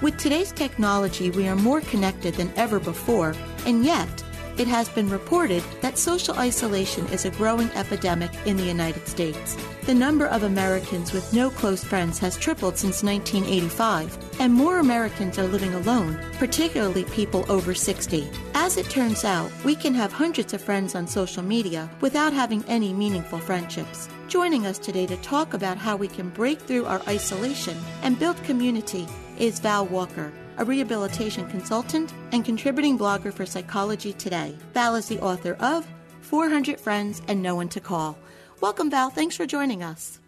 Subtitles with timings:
[0.00, 3.34] With today's technology, we are more connected than ever before,
[3.66, 4.08] and yet,
[4.56, 9.56] it has been reported that social isolation is a growing epidemic in the United States.
[9.86, 15.36] The number of Americans with no close friends has tripled since 1985, and more Americans
[15.36, 18.30] are living alone, particularly people over 60.
[18.54, 22.64] As it turns out, we can have hundreds of friends on social media without having
[22.68, 24.08] any meaningful friendships.
[24.28, 28.40] Joining us today to talk about how we can break through our isolation and build
[28.44, 29.08] community
[29.38, 34.56] is Val Walker, a rehabilitation consultant and contributing blogger for Psychology Today.
[34.74, 35.86] Val is the author of
[36.22, 38.18] 400 Friends and No One to Call.
[38.60, 39.10] Welcome, Val.
[39.10, 40.18] Thanks for joining us.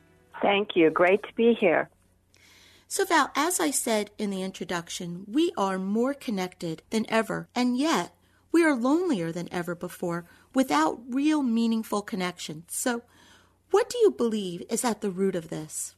[0.41, 0.91] Thank you.
[0.91, 1.91] Great to be here.
[2.87, 7.77] So, Val, as I said in the introduction, we are more connected than ever, and
[7.77, 8.15] yet
[8.53, 10.25] we are lonelier than ever before
[10.55, 12.67] without real meaningful connections.
[12.69, 13.03] So,
[13.71, 15.95] what do you believe is at the root of this?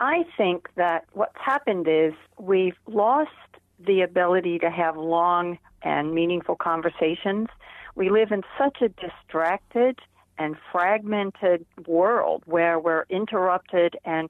[0.00, 3.30] I think that what's happened is we've lost
[3.78, 7.48] the ability to have long and meaningful conversations.
[7.94, 9.98] We live in such a distracted
[10.38, 14.28] and fragmented world where we're interrupted and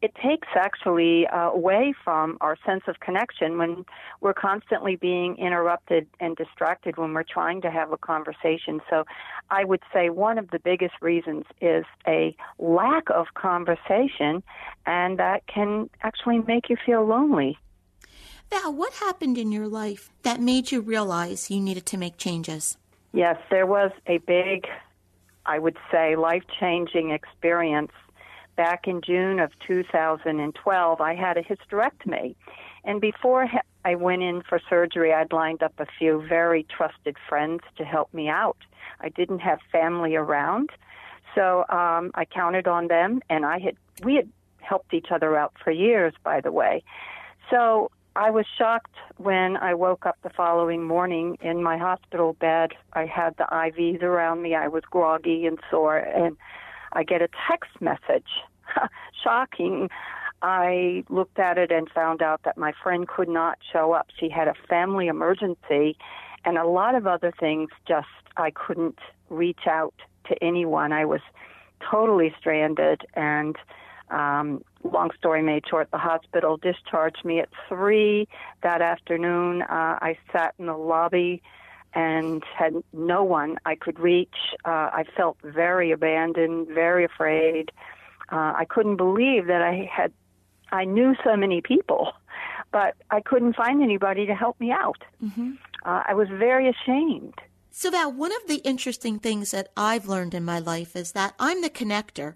[0.00, 3.84] it takes actually uh, away from our sense of connection when
[4.20, 8.80] we're constantly being interrupted and distracted when we're trying to have a conversation.
[8.88, 9.04] So
[9.50, 14.42] I would say one of the biggest reasons is a lack of conversation,
[14.86, 17.58] and that can actually make you feel lonely.
[18.50, 22.78] Val, what happened in your life that made you realize you needed to make changes?
[23.12, 24.66] Yes, there was a big,
[25.44, 27.92] I would say, life changing experience
[28.58, 32.34] back in June of 2012, I had a hysterectomy.
[32.84, 33.48] And before
[33.84, 38.12] I went in for surgery, I'd lined up a few very trusted friends to help
[38.12, 38.58] me out.
[39.00, 40.70] I didn't have family around,
[41.36, 45.52] so um, I counted on them, and I had we had helped each other out
[45.62, 46.82] for years, by the way.
[47.50, 52.72] So I was shocked when I woke up the following morning in my hospital bed.
[52.92, 54.56] I had the IVs around me.
[54.56, 56.36] I was groggy and sore, and
[56.92, 58.28] I get a text message.
[59.24, 59.88] Shocking.
[60.40, 64.08] I looked at it and found out that my friend could not show up.
[64.18, 65.96] She had a family emergency
[66.44, 68.06] and a lot of other things just
[68.36, 68.98] I couldn't
[69.30, 69.94] reach out
[70.28, 70.92] to anyone.
[70.92, 71.20] I was
[71.90, 73.56] totally stranded and
[74.10, 78.26] um long story made short the hospital discharged me at 3
[78.62, 79.62] that afternoon.
[79.62, 81.42] Uh I sat in the lobby
[81.94, 84.34] and had no one I could reach.
[84.64, 87.70] Uh, I felt very abandoned, very afraid.
[88.30, 90.12] Uh, I couldn't believe that I had,
[90.70, 92.12] I knew so many people,
[92.72, 95.02] but I couldn't find anybody to help me out.
[95.22, 95.52] Mm-hmm.
[95.84, 97.34] Uh, I was very ashamed.
[97.70, 101.34] So, Val, one of the interesting things that I've learned in my life is that
[101.38, 102.34] I'm the connector.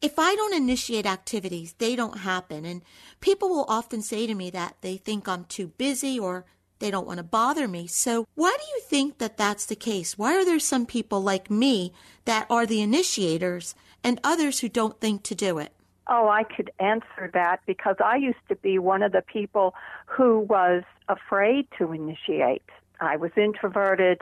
[0.00, 2.64] If I don't initiate activities, they don't happen.
[2.64, 2.82] And
[3.20, 6.46] people will often say to me that they think I'm too busy or
[6.82, 7.86] they don't want to bother me.
[7.86, 10.18] So, why do you think that that's the case?
[10.18, 11.92] Why are there some people like me
[12.24, 15.72] that are the initiators and others who don't think to do it?
[16.08, 19.74] Oh, I could answer that because I used to be one of the people
[20.06, 22.68] who was afraid to initiate.
[23.00, 24.20] I was introverted,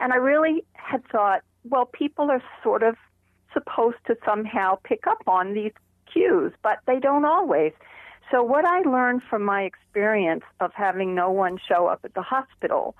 [0.00, 2.96] and I really had thought, well, people are sort of
[3.52, 5.72] supposed to somehow pick up on these
[6.12, 7.72] cues, but they don't always.
[8.30, 12.22] So, what I learned from my experience of having no one show up at the
[12.22, 12.94] hospital,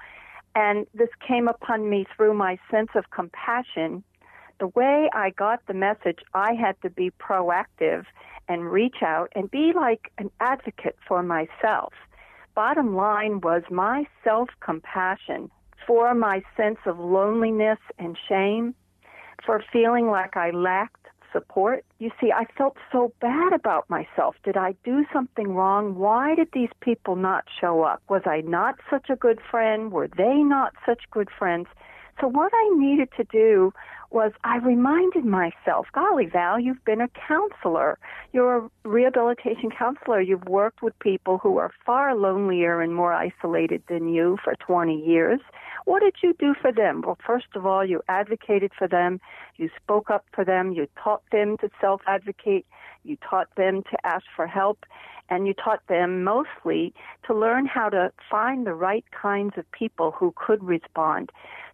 [0.57, 4.03] and this came upon me through my sense of compassion,
[4.59, 8.07] the way I got the message, I had to be proactive
[8.49, 11.95] and reach out and be like an advocate for myself.
[12.57, 15.49] Bottom line was my self compassion
[15.87, 18.75] for my sense of loneliness and shame,
[19.47, 21.85] for feeling like I lacked support.
[21.99, 24.37] You see, I felt so bad about myself.
[24.45, 25.97] Did I do something wrong?
[25.97, 28.03] Why did these people not show up?
[28.09, 29.93] Was I not such a good friend?
[29.93, 31.67] Were they not such good friends?
[32.21, 33.73] So, what I needed to do
[34.11, 37.99] was I reminded myself, golly, Val, you've been a counselor.
[38.33, 40.21] You're a rehabilitation counselor.
[40.21, 44.95] You've worked with people who are far lonelier and more isolated than you for 20
[44.95, 45.41] years.
[45.85, 47.03] What did you do for them?
[47.07, 49.21] Well, first of all, you advocated for them.
[49.57, 50.73] You spoke up for them.
[50.73, 52.67] You taught them to self advocate.
[53.05, 54.85] You taught them to ask for help.
[55.29, 56.93] And you taught them mostly
[57.29, 61.31] to learn how to find the right kinds of people who could respond.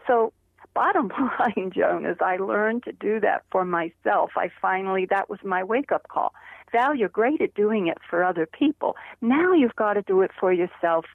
[0.07, 0.35] So
[0.77, 4.33] bottom line, Joan, is I learned to do that for myself.
[4.37, 6.35] I finally, that was my wake up call.
[6.71, 8.95] Val, you're great at doing it for other people.
[9.23, 11.07] Now you've got to do it for yourself.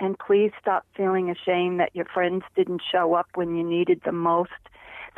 [0.00, 4.18] And please stop feeling ashamed that your friends didn't show up when you needed them
[4.18, 4.52] most.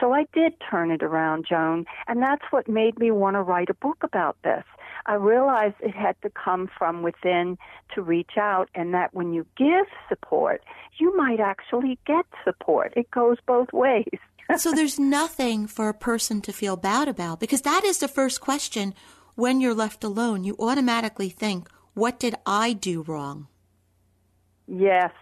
[0.00, 3.68] So I did turn it around, Joan, and that's what made me want to write
[3.68, 4.64] a book about this.
[5.04, 7.58] I realized it had to come from within
[7.94, 10.62] to reach out, and that when you give support,
[10.98, 12.92] you might actually get support.
[12.96, 14.18] It goes both ways.
[14.56, 18.40] so there's nothing for a person to feel bad about because that is the first
[18.40, 18.94] question
[19.34, 20.44] when you're left alone.
[20.44, 23.48] You automatically think, What did I do wrong?
[24.66, 25.12] Yes,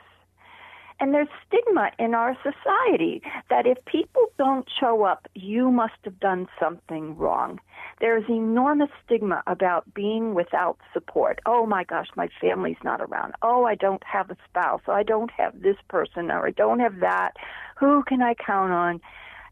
[1.01, 6.19] and there's stigma in our society that if people don't show up, you must have
[6.19, 7.61] done something wrong.
[8.01, 11.41] There's enormous stigma about being without support.
[11.47, 13.35] Oh my gosh, my family's not around.
[13.43, 14.81] Oh, I don't have a spouse.
[14.89, 17.33] Oh, I don't have this person or I don't have that.
[17.79, 19.01] Who can I count on?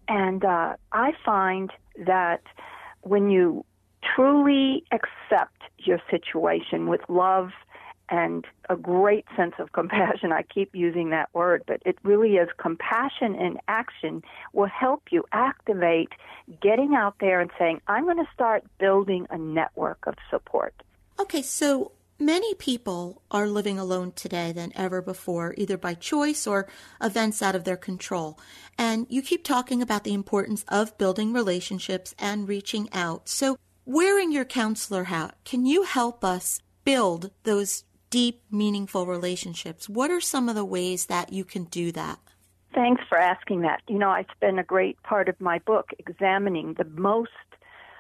[0.08, 1.70] And uh, I find
[2.06, 2.42] that
[3.02, 3.64] when you
[4.14, 7.50] truly accept your situation with love
[8.08, 10.32] and a great sense of compassion.
[10.32, 14.22] I keep using that word, but it really is compassion in action
[14.52, 16.10] will help you activate
[16.60, 20.74] getting out there and saying, I'm going to start building a network of support.
[21.18, 26.68] Okay, so many people are living alone today than ever before, either by choice or
[27.02, 28.38] events out of their control.
[28.78, 33.28] And you keep talking about the importance of building relationships and reaching out.
[33.28, 39.88] So, wearing your counselor hat, can you help us build those deep, meaningful relationships.
[39.88, 42.18] What are some of the ways that you can do that?
[42.74, 43.80] Thanks for asking that.
[43.88, 47.30] You know, I spend a great part of my book examining the most,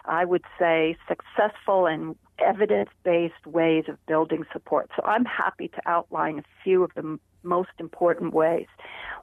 [0.04, 4.90] I would say, successful and evidence based ways of building support.
[4.94, 8.66] So I'm happy to outline a few of the most important ways.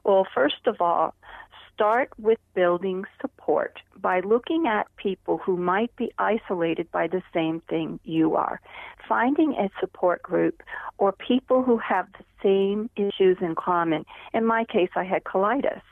[0.02, 1.14] Well, first of all,
[1.74, 7.60] start with building support by looking at people who might be isolated by the same
[7.68, 8.60] thing you are.
[9.08, 10.62] Finding a support group
[10.98, 14.04] or people who have the same issues in common.
[14.32, 15.82] In my case, I had colitis,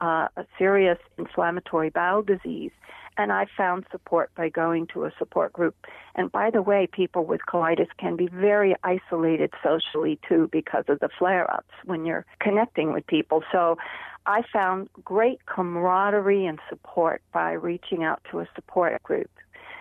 [0.00, 2.72] uh, a serious inflammatory bowel disease,
[3.18, 5.74] and I found support by going to a support group.
[6.14, 11.00] And by the way, people with colitis can be very isolated socially too because of
[11.00, 13.42] the flare ups when you're connecting with people.
[13.50, 13.76] So
[14.24, 19.30] I found great camaraderie and support by reaching out to a support group.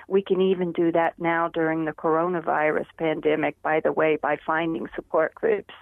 [0.07, 4.87] We can even do that now during the coronavirus pandemic, by the way, by finding
[4.95, 5.73] support groups.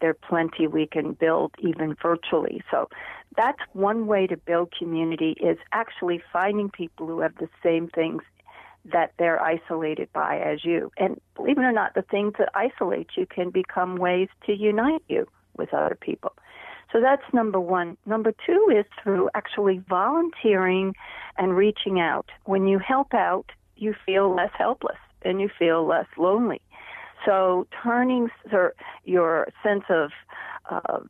[0.00, 2.62] There are plenty we can build even virtually.
[2.70, 2.88] So
[3.36, 8.22] that's one way to build community is actually finding people who have the same things
[8.92, 10.92] that they're isolated by as you.
[10.98, 15.02] And believe it or not, the things that isolate you can become ways to unite
[15.08, 16.32] you with other people.
[16.92, 17.96] So that's number one.
[18.06, 20.94] Number two is through actually volunteering
[21.38, 22.30] and reaching out.
[22.44, 23.46] When you help out,
[23.76, 26.60] you feel less helpless and you feel less lonely.
[27.24, 28.28] So turning
[29.04, 30.10] your sense of,
[30.70, 31.08] of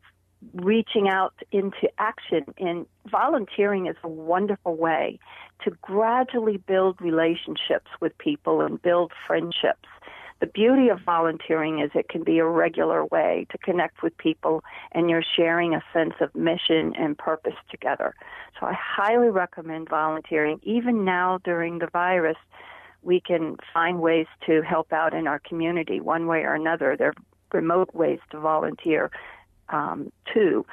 [0.55, 5.19] reaching out into action in volunteering is a wonderful way
[5.65, 9.89] to gradually build relationships with people and build friendships
[10.45, 14.63] the beauty of volunteering is it can be a regular way to connect with people
[14.93, 18.15] and you're sharing a sense of mission and purpose together.
[18.61, 20.61] So I highly recommend volunteering.
[20.63, 22.37] Even now during the virus,
[23.05, 26.97] we can find ways to help out in our community one way or another.
[26.97, 27.15] There are
[27.53, 29.11] remote ways to volunteer
[29.69, 30.67] um, too.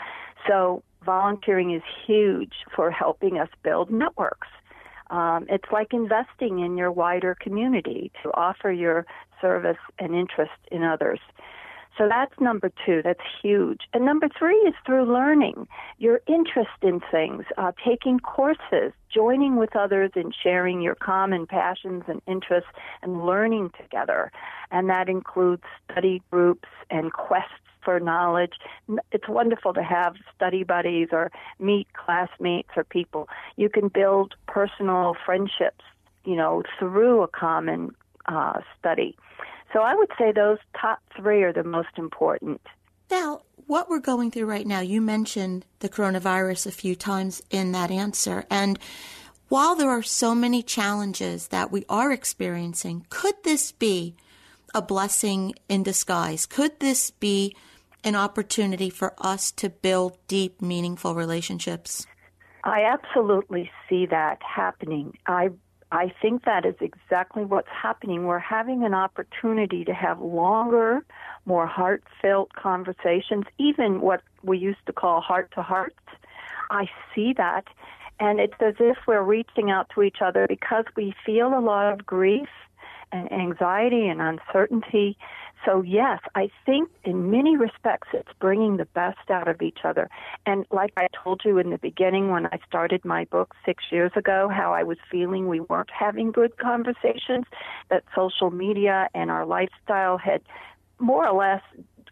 [0.47, 4.47] So volunteering is huge for helping us build networks.
[5.09, 9.05] Um, it's like investing in your wider community to offer your
[9.41, 11.19] service and interest in others.
[11.97, 13.01] So that's number two.
[13.03, 13.81] That's huge.
[13.93, 15.67] And number three is through learning
[15.97, 22.03] your interest in things, uh, taking courses, joining with others and sharing your common passions
[22.07, 22.69] and interests
[23.01, 24.31] and learning together.
[24.71, 28.53] And that includes study groups and quests for knowledge.
[29.11, 33.27] It's wonderful to have study buddies or meet classmates or people.
[33.57, 35.83] You can build personal friendships,
[36.23, 37.95] you know, through a common
[38.27, 39.17] uh, study.
[39.73, 42.61] So I would say those top three are the most important.
[43.09, 47.71] Now, what we're going through right now, you mentioned the coronavirus a few times in
[47.71, 48.45] that answer.
[48.49, 48.79] And
[49.47, 54.15] while there are so many challenges that we are experiencing, could this be
[54.73, 56.45] a blessing in disguise?
[56.45, 57.55] Could this be
[58.03, 62.07] an opportunity for us to build deep, meaningful relationships?
[62.63, 65.17] I absolutely see that happening.
[65.27, 65.49] I
[65.91, 68.25] I think that is exactly what's happening.
[68.25, 71.05] We're having an opportunity to have longer,
[71.45, 75.95] more heartfelt conversations, even what we used to call heart to heart.
[76.69, 77.65] I see that.
[78.21, 81.91] And it's as if we're reaching out to each other because we feel a lot
[81.91, 82.47] of grief
[83.11, 85.17] and anxiety and uncertainty
[85.65, 90.09] so, yes, I think in many respects it's bringing the best out of each other.
[90.45, 94.11] And like I told you in the beginning when I started my book six years
[94.15, 97.45] ago, how I was feeling we weren't having good conversations,
[97.89, 100.41] that social media and our lifestyle had
[100.99, 101.61] more or less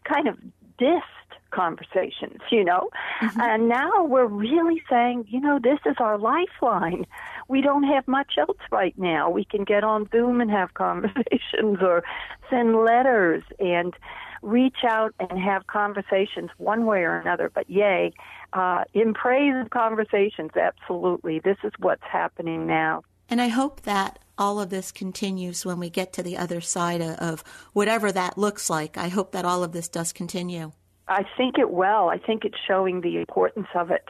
[0.04, 0.38] kind of
[0.80, 1.04] dissed
[1.52, 2.90] conversations, you know?
[3.22, 3.42] Mm-hmm.
[3.42, 7.06] And now we're really saying, you know, this is our lifeline
[7.50, 9.30] we don't have much else right now.
[9.30, 12.04] We can get on Zoom and have conversations or
[12.50, 13.94] send letters and
[14.42, 17.52] reach out and have conversations one way or another.
[17.54, 18.14] But yay,
[18.54, 21.40] uh, in praise of conversations, absolutely.
[21.40, 23.04] This is what's happening now.
[23.30, 27.02] And I hope that all of this continues when we get to the other side
[27.02, 28.98] of whatever that looks like.
[28.98, 30.72] I hope that all of this does continue.
[31.10, 32.10] I think it will.
[32.10, 34.06] I think it's showing the importance of it.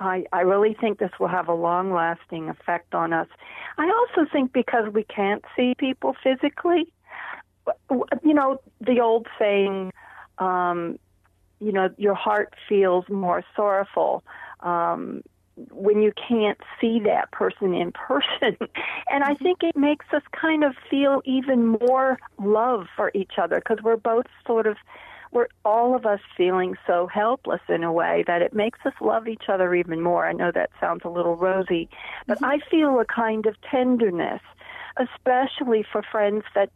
[0.00, 3.28] I, I really think this will have a long lasting effect on us.
[3.76, 6.90] I also think because we can't see people physically,
[8.24, 9.92] you know, the old saying,
[10.38, 10.98] um,
[11.60, 14.24] you know, your heart feels more sorrowful
[14.60, 15.22] um,
[15.70, 18.56] when you can't see that person in person.
[19.10, 23.56] and I think it makes us kind of feel even more love for each other
[23.56, 24.76] because we're both sort of
[25.32, 29.28] we're all of us feeling so helpless in a way that it makes us love
[29.28, 30.26] each other even more.
[30.26, 31.88] I know that sounds a little rosy,
[32.26, 32.46] but mm-hmm.
[32.46, 34.42] I feel a kind of tenderness,
[34.96, 36.70] especially for friends that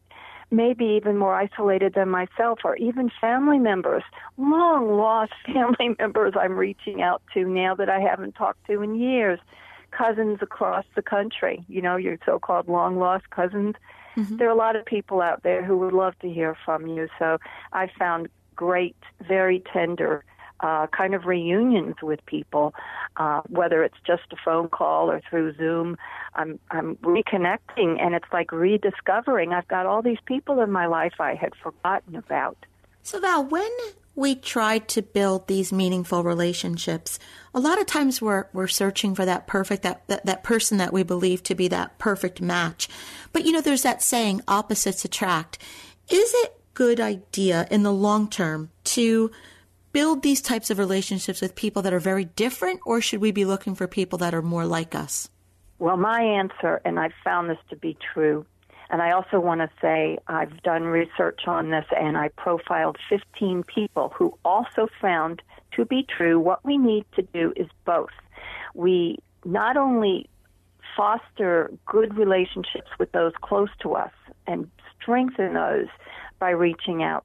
[0.50, 4.04] maybe even more isolated than myself or even family members,
[4.36, 8.94] long lost family members I'm reaching out to now that I haven't talked to in
[8.94, 9.40] years,
[9.90, 13.74] cousins across the country, you know, your so-called long lost cousins.
[14.16, 14.36] Mm-hmm.
[14.36, 17.08] There are a lot of people out there who would love to hear from you.
[17.18, 17.38] So
[17.72, 18.96] I found great,
[19.26, 20.24] very tender
[20.60, 22.74] uh, kind of reunions with people,
[23.16, 25.96] uh, whether it's just a phone call or through Zoom.
[26.34, 29.52] I'm I'm reconnecting, and it's like rediscovering.
[29.52, 32.56] I've got all these people in my life I had forgotten about.
[33.02, 33.70] So Val, when
[34.14, 37.18] we try to build these meaningful relationships,
[37.52, 40.92] a lot of times we're we're searching for that perfect that, that that person that
[40.92, 42.88] we believe to be that perfect match.
[43.32, 45.58] But you know, there's that saying, opposites attract.
[46.08, 49.30] Is it good idea in the long term to
[49.92, 53.44] build these types of relationships with people that are very different, or should we be
[53.44, 55.30] looking for people that are more like us?
[55.78, 58.44] Well, my answer, and I've found this to be true,
[58.90, 63.64] and I also want to say I've done research on this and I profiled 15
[63.64, 68.12] people who also found to be true what we need to do is both.
[68.74, 70.28] We not only
[70.96, 74.12] foster good relationships with those close to us
[74.46, 75.88] and strengthen those,
[76.44, 77.24] by reaching out.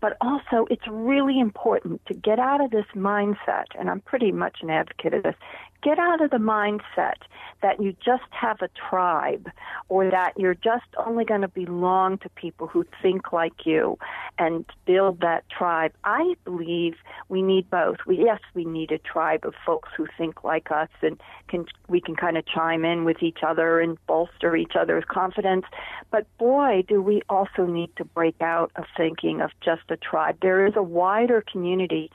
[0.00, 4.58] But also, it's really important to get out of this mindset, and I'm pretty much
[4.62, 5.34] an advocate of this,
[5.82, 7.14] get out of the mindset
[7.62, 9.50] that you just have a tribe
[9.88, 13.98] or that you're just only going to belong to people who think like you
[14.38, 15.92] and build that tribe.
[16.04, 16.94] I believe
[17.28, 17.96] we need both.
[18.06, 22.00] We, yes, we need a tribe of folks who think like us and can we
[22.00, 25.64] can kind of chime in with each other and bolster each other's confidence.
[26.10, 30.38] But boy, do we also need to break out of thinking of just a tribe.
[30.42, 32.10] There is a wider community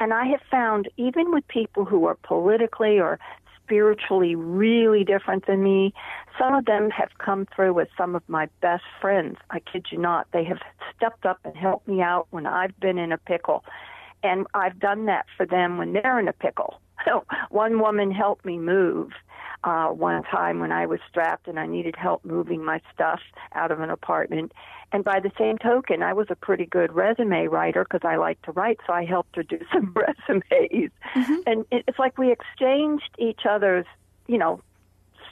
[0.00, 3.18] and I have found even with people who are politically or
[3.62, 5.94] spiritually really different than me,
[6.38, 9.38] some of them have come through as some of my best friends.
[9.50, 10.26] I kid you not.
[10.32, 10.58] They have
[10.94, 13.64] stepped up and helped me out when I've been in a pickle.
[14.22, 16.80] And I've done that for them when they're in a pickle.
[17.04, 19.10] So one woman helped me move
[19.64, 23.20] uh, one time when I was strapped and I needed help moving my stuff
[23.54, 24.52] out of an apartment.
[24.92, 28.40] And by the same token, I was a pretty good resume writer because I like
[28.42, 30.90] to write, so I helped her do some resumes.
[31.14, 31.34] Mm-hmm.
[31.46, 33.86] And it's like we exchanged each other's,
[34.28, 34.60] you know,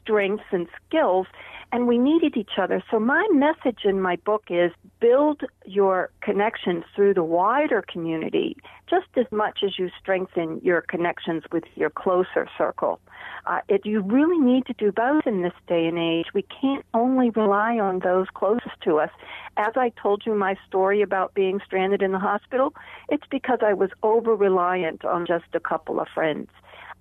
[0.02, 1.26] strengths and skills
[1.72, 2.82] and we needed each other.
[2.90, 9.06] So my message in my book is build your connections through the wider community just
[9.16, 13.00] as much as you strengthen your connections with your closer circle.
[13.46, 16.26] Uh, it, you really need to do both in this day and age.
[16.34, 19.10] We can't only rely on those closest to us.
[19.56, 22.74] As I told you my story about being stranded in the hospital,
[23.08, 26.48] it's because I was over reliant on just a couple of friends.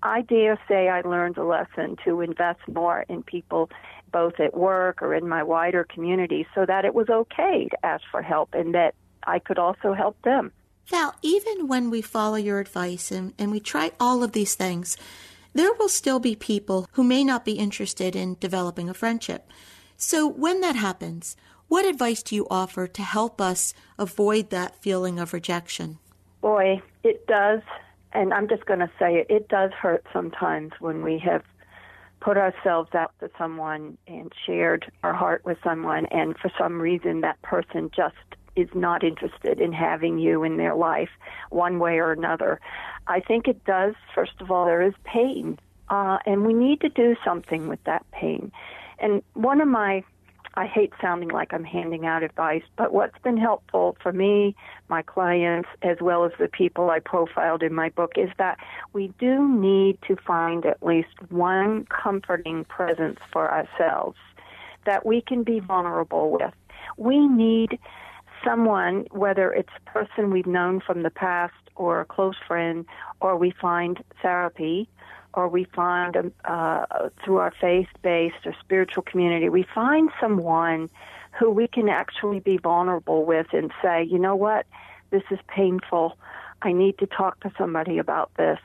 [0.03, 3.70] I dare say I learned a lesson to invest more in people
[4.12, 8.03] both at work or in my wider community so that it was okay to ask
[8.12, 10.51] for help and that I could also help them.
[10.91, 14.98] Now, even when we follow your advice and, and we try all of these things,
[15.53, 19.50] there will still be people who may not be interested in developing a friendship.
[19.98, 25.20] So when that happens, what advice do you offer to help us avoid that feeling
[25.20, 26.00] of rejection?
[26.41, 27.62] Boy, it does.
[28.13, 31.43] And I'm just going to say it, it does hurt sometimes when we have
[32.19, 37.21] put ourselves out to someone and shared our heart with someone, and for some reason
[37.21, 38.15] that person just
[38.55, 41.09] is not interested in having you in their life
[41.49, 42.59] one way or another.
[43.07, 45.57] I think it does, first of all, there is pain,
[45.89, 48.51] uh, and we need to do something with that pain.
[48.99, 50.03] And one of my
[50.55, 54.55] I hate sounding like I'm handing out advice, but what's been helpful for me,
[54.89, 58.58] my clients, as well as the people I profiled in my book, is that
[58.91, 64.17] we do need to find at least one comforting presence for ourselves
[64.86, 66.53] that we can be vulnerable with.
[66.98, 67.79] We need
[68.43, 72.86] someone, whether it's a person we've known from the past or a close friend,
[73.22, 74.89] or we find therapy
[75.33, 80.89] or we find um, uh, through our faith-based or spiritual community, we find someone
[81.39, 84.65] who we can actually be vulnerable with and say, you know what,
[85.11, 86.17] this is painful.
[86.61, 88.59] I need to talk to somebody about this.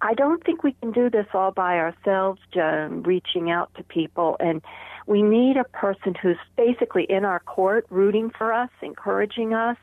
[0.00, 4.36] I don't think we can do this all by ourselves, Joan, reaching out to people.
[4.38, 4.62] And
[5.06, 9.76] we need a person who's basically in our court, rooting for us, encouraging us,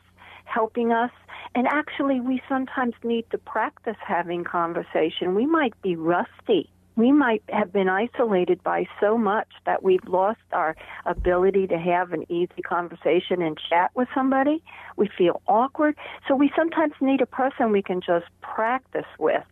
[0.45, 1.12] helping us.
[1.53, 5.36] And actually, we sometimes need to practice having conversation.
[5.36, 6.69] We might be rusty.
[6.97, 12.13] We might have been isolated by so much that we've lost our ability to have
[12.13, 14.63] an easy conversation and chat with somebody.
[14.95, 15.97] We feel awkward.
[16.27, 19.43] So we sometimes need a person we can just practice with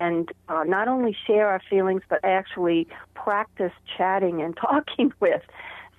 [0.00, 5.42] and uh, not only share our feelings, but actually practice chatting and talking with.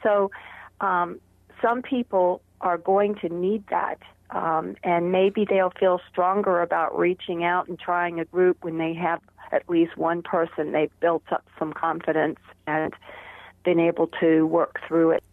[0.03, 0.31] So
[0.81, 1.21] um,
[1.61, 3.99] some people are going to need that
[4.33, 8.93] um, and maybe they'll feel stronger about reaching out and trying a group when they
[8.93, 12.93] have at least one person they've built up some confidence and
[13.63, 15.23] been able to work through it.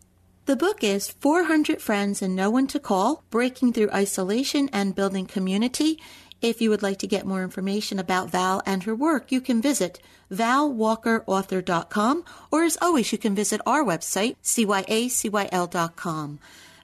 [0.47, 5.27] The book is 400 Friends and No One to Call Breaking Through Isolation and Building
[5.27, 5.99] Community.
[6.43, 9.63] If you would like to get more information about Val and her work, you can
[9.63, 10.01] visit
[10.33, 14.99] valwalkerauthor.com or as always, you can visit our website, cyacyl.com.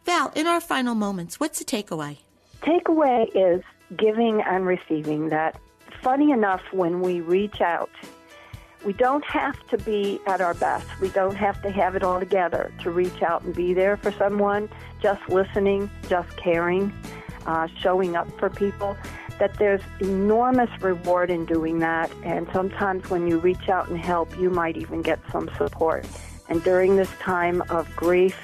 [0.06, 2.18] Val, in our final moments, what's the takeaway?
[2.62, 3.62] Takeaway is
[3.96, 5.30] giving and receiving.
[5.30, 5.58] That
[6.00, 7.90] funny enough, when we reach out,
[8.84, 10.86] we don't have to be at our best.
[11.00, 14.12] We don't have to have it all together to reach out and be there for
[14.12, 14.68] someone.
[15.02, 16.92] Just listening, just caring,
[17.44, 18.96] uh, showing up for people.
[19.40, 22.12] That there's enormous reward in doing that.
[22.22, 26.06] And sometimes when you reach out and help, you might even get some support.
[26.48, 28.38] And during this time of grief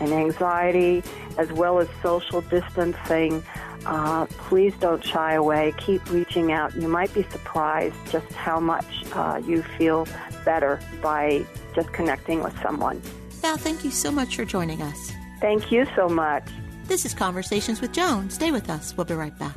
[0.00, 1.02] and anxiety,
[1.36, 3.42] as well as social distancing,
[3.86, 5.72] uh, please don't shy away.
[5.78, 6.74] Keep reaching out.
[6.74, 10.06] You might be surprised just how much uh, you feel
[10.44, 13.00] better by just connecting with someone.
[13.40, 15.12] Val, thank you so much for joining us.
[15.40, 16.44] Thank you so much.
[16.84, 18.30] This is Conversations with Joan.
[18.30, 18.96] Stay with us.
[18.96, 19.56] We'll be right back.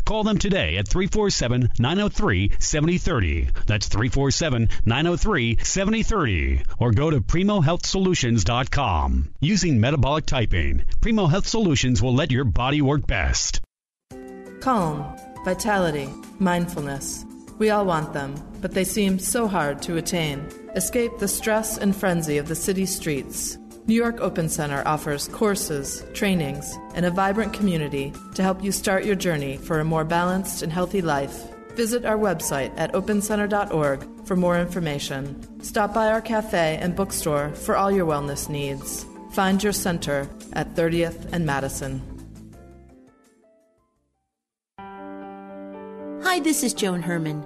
[0.11, 3.47] Call them today at 347 903 7030.
[3.65, 6.63] That's 347 903 7030.
[6.79, 9.33] Or go to PrimoHealthSolutions.com.
[9.39, 13.61] Using metabolic typing, Primo Health Solutions will let your body work best.
[14.59, 17.23] Calm, vitality, mindfulness.
[17.57, 20.45] We all want them, but they seem so hard to attain.
[20.75, 23.57] Escape the stress and frenzy of the city streets.
[23.91, 29.03] New York Open Center offers courses, trainings, and a vibrant community to help you start
[29.03, 31.43] your journey for a more balanced and healthy life.
[31.75, 35.61] Visit our website at opencenter.org for more information.
[35.61, 39.05] Stop by our cafe and bookstore for all your wellness needs.
[39.33, 42.01] Find your center at 30th and Madison.
[46.23, 47.45] Hi, this is Joan Herman.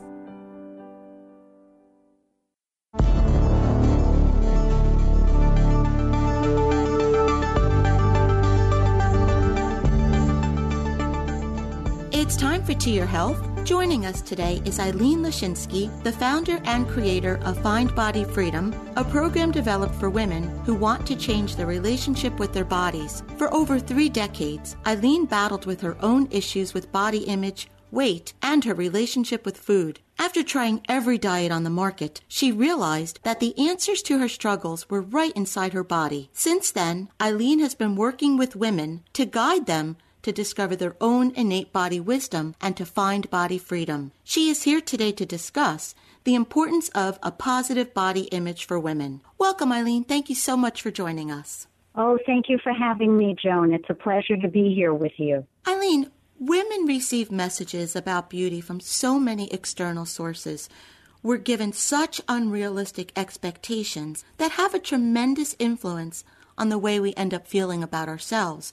[12.31, 13.65] It's time for To Your Health.
[13.65, 19.03] Joining us today is Eileen Lashinsky, the founder and creator of Find Body Freedom, a
[19.03, 23.21] program developed for women who want to change their relationship with their bodies.
[23.35, 28.63] For over three decades, Eileen battled with her own issues with body image, weight, and
[28.63, 29.99] her relationship with food.
[30.17, 34.89] After trying every diet on the market, she realized that the answers to her struggles
[34.89, 36.29] were right inside her body.
[36.31, 41.31] Since then, Eileen has been working with women to guide them to discover their own
[41.35, 44.11] innate body wisdom and to find body freedom.
[44.23, 49.21] She is here today to discuss the importance of a positive body image for women.
[49.37, 50.03] Welcome, Eileen.
[50.03, 51.67] Thank you so much for joining us.
[51.95, 53.73] Oh, thank you for having me, Joan.
[53.73, 55.45] It's a pleasure to be here with you.
[55.67, 60.69] Eileen, women receive messages about beauty from so many external sources.
[61.23, 66.23] We're given such unrealistic expectations that have a tremendous influence
[66.57, 68.71] on the way we end up feeling about ourselves.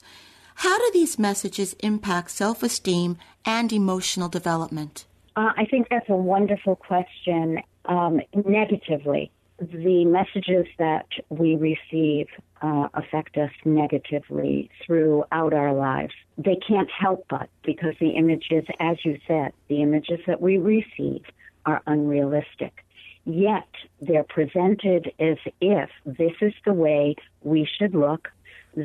[0.59, 5.05] How do these messages impact self esteem and emotional development?
[5.37, 7.61] Uh, I think that's a wonderful question.
[7.85, 12.27] Um, negatively, the messages that we receive
[12.61, 16.11] uh, affect us negatively throughout our lives.
[16.37, 21.23] They can't help but because the images, as you said, the images that we receive
[21.65, 22.83] are unrealistic.
[23.23, 23.69] Yet
[24.01, 28.27] they're presented as if this is the way we should look,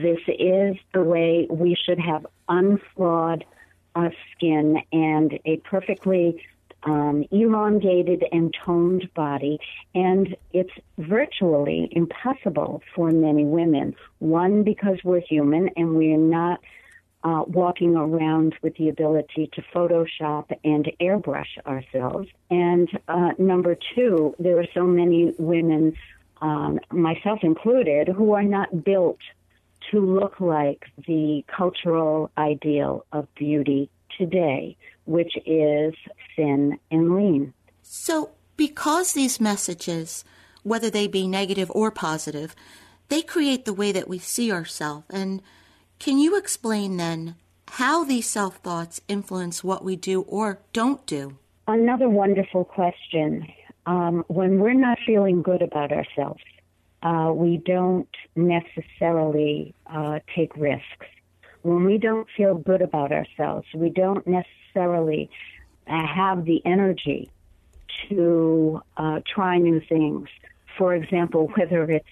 [0.02, 3.44] this is the way we should have unflawed
[3.94, 6.42] uh, skin and a perfectly
[6.84, 9.58] um, elongated and toned body,
[9.94, 13.94] and it's virtually impossible for many women.
[14.18, 16.60] One, because we're human and we're not
[17.22, 22.28] uh, walking around with the ability to Photoshop and airbrush ourselves.
[22.50, 25.94] And uh, number two, there are so many women,
[26.42, 29.20] um, myself included, who are not built
[29.90, 35.94] to look like the cultural ideal of beauty today, which is
[36.36, 37.52] thin and lean.
[37.82, 40.24] So, because these messages,
[40.62, 42.54] whether they be negative or positive,
[43.08, 45.06] they create the way that we see ourselves.
[45.10, 45.42] And
[45.98, 47.36] can you explain then
[47.72, 51.36] how these self thoughts influence what we do or don't do?
[51.66, 53.46] Another wonderful question.
[53.86, 56.42] Um, when we're not feeling good about ourselves,
[57.04, 61.06] uh, we don't necessarily uh, take risks.
[61.62, 65.30] When we don't feel good about ourselves, we don't necessarily
[65.86, 67.30] uh, have the energy
[68.08, 70.28] to uh, try new things.
[70.78, 72.08] For example, whether it's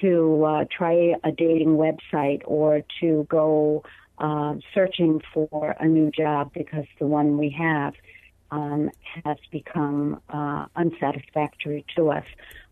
[0.00, 3.84] to uh, try a dating website or to go
[4.18, 7.94] uh, searching for a new job because the one we have
[8.52, 8.90] um,
[9.24, 12.24] has become uh, unsatisfactory to us.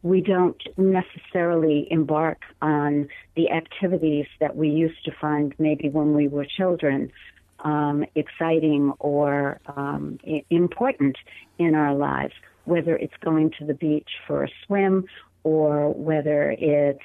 [0.03, 6.29] We don't necessarily embark on the activities that we used to find maybe when we
[6.29, 7.11] were children
[7.61, 10.19] um, exciting or um,
[10.51, 11.17] important
[11.59, 15.07] in our lives, whether it's going to the beach for a swim
[15.45, 17.01] or whether it's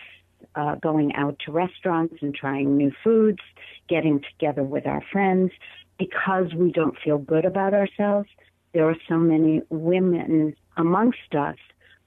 [0.56, 3.40] uh, going out to restaurants and trying new foods,
[3.88, 5.52] getting together with our friends.
[5.98, 8.28] Because we don't feel good about ourselves,
[8.76, 11.56] there are so many women amongst us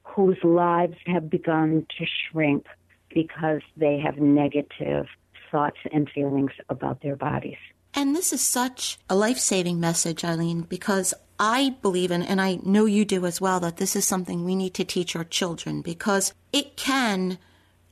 [0.02, 2.66] whose lives have begun to shrink
[3.08, 5.06] because they have negative
[5.50, 7.56] thoughts and feelings about their bodies.
[7.94, 12.58] And this is such a life saving message, Eileen, because I believe in, and I
[12.62, 15.80] know you do as well, that this is something we need to teach our children
[15.80, 17.38] because it can,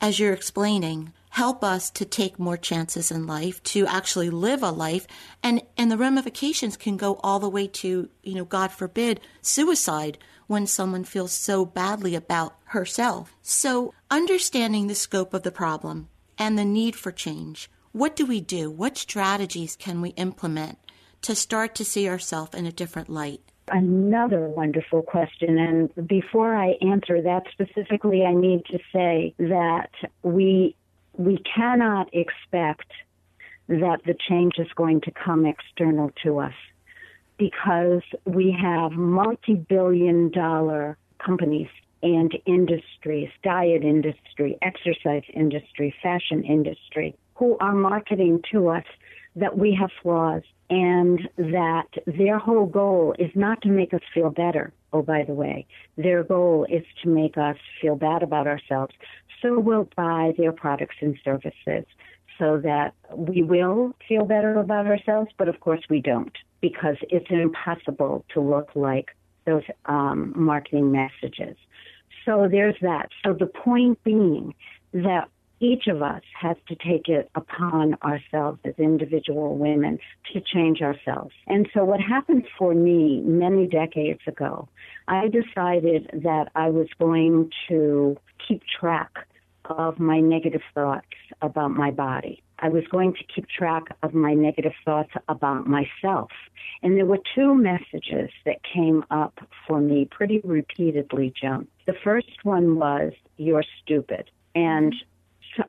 [0.02, 4.70] as you're explaining, help us to take more chances in life, to actually live a
[4.70, 5.06] life,
[5.42, 10.16] and and the ramifications can go all the way to, you know, God forbid, suicide
[10.46, 13.36] when someone feels so badly about herself.
[13.42, 18.40] So, understanding the scope of the problem and the need for change, what do we
[18.40, 18.70] do?
[18.70, 20.78] What strategies can we implement
[21.20, 23.42] to start to see ourselves in a different light?
[23.68, 25.58] Another wonderful question.
[25.58, 29.90] And before I answer that specifically, I need to say that
[30.22, 30.76] we,
[31.18, 32.90] we cannot expect
[33.68, 36.54] that the change is going to come external to us
[37.38, 41.68] because we have multi billion dollar companies
[42.02, 48.84] and industries, diet industry, exercise industry, fashion industry, who are marketing to us
[49.34, 54.30] that we have flaws and that their whole goal is not to make us feel
[54.30, 54.72] better.
[54.92, 58.94] Oh, by the way, their goal is to make us feel bad about ourselves.
[59.42, 61.84] So we'll buy their products and services
[62.38, 67.30] so that we will feel better about ourselves, but of course we don't because it's
[67.30, 69.14] impossible to look like
[69.46, 71.56] those um, marketing messages.
[72.24, 73.10] So there's that.
[73.24, 74.54] So the point being
[74.92, 75.28] that
[75.60, 79.98] each of us has to take it upon ourselves as individual women
[80.32, 81.34] to change ourselves.
[81.46, 84.68] And so what happened for me many decades ago,
[85.08, 88.16] I decided that I was going to
[88.46, 89.26] keep track
[89.64, 91.06] of my negative thoughts
[91.42, 92.42] about my body.
[92.58, 96.30] I was going to keep track of my negative thoughts about myself.
[96.82, 101.66] And there were two messages that came up for me pretty repeatedly, Joan.
[101.86, 104.30] The first one was, You're stupid.
[104.54, 105.15] And mm-hmm.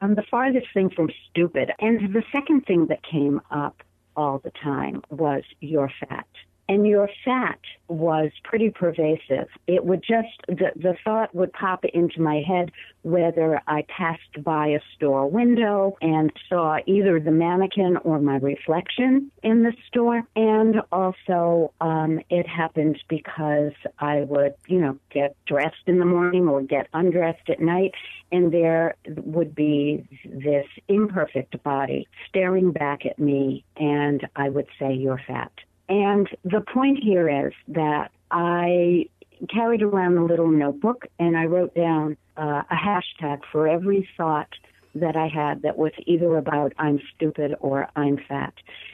[0.02, 1.71] I'm um, the farthest thing from stupid.
[1.80, 3.84] And the second thing that came up
[4.15, 6.28] all the time was, You're fat
[6.69, 9.47] and your fat was pretty pervasive.
[9.67, 12.71] It would just, the, the thought would pop into my head
[13.03, 19.32] whether I passed by a store window and saw either the mannequin or my reflection
[19.43, 20.23] in the store.
[20.36, 26.49] And also, um, it happened because I would, you know, get dressed in the morning
[26.49, 27.93] or get undressed at night,
[28.32, 34.93] and there would be this imperfect body staring back at me, and I would say,
[34.93, 35.51] You're fat.
[35.89, 39.06] And the point here is that I
[39.50, 44.50] carried around a little notebook and I wrote down uh, a hashtag for every thought
[44.95, 48.54] that I had that was either about I'm stupid or I'm fat.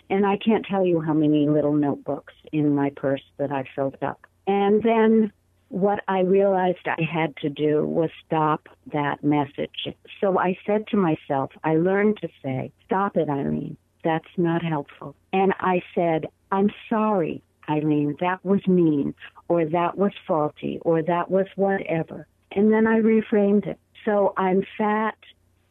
[0.09, 3.97] And I can't tell you how many little notebooks in my purse that I filled
[4.01, 4.25] up.
[4.45, 5.31] And then
[5.69, 9.87] what I realized I had to do was stop that message.
[10.21, 13.77] So I said to myself, I learned to say, stop it, Eileen.
[14.03, 15.15] That's not helpful.
[15.31, 19.15] And I said, I'm sorry, Eileen, that was mean,
[19.47, 22.27] or that was faulty, or that was whatever.
[22.51, 23.79] And then I reframed it.
[24.05, 25.17] So I'm fat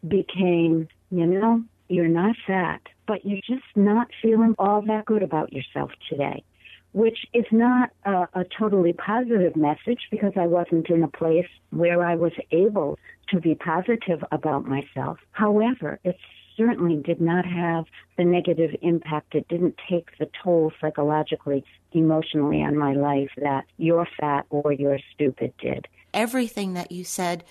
[0.09, 5.53] became, you know, you're not fat, but you're just not feeling all that good about
[5.53, 6.43] yourself today,
[6.91, 12.05] which is not a, a totally positive message because I wasn't in a place where
[12.05, 15.19] I was able to be positive about myself.
[15.31, 16.19] However, it's
[16.57, 17.85] certainly did not have
[18.17, 19.35] the negative impact.
[19.35, 25.01] It didn't take the toll psychologically, emotionally on my life that you're fat or you're
[25.15, 25.89] stupid did.
[26.15, 27.45] Everything that you said.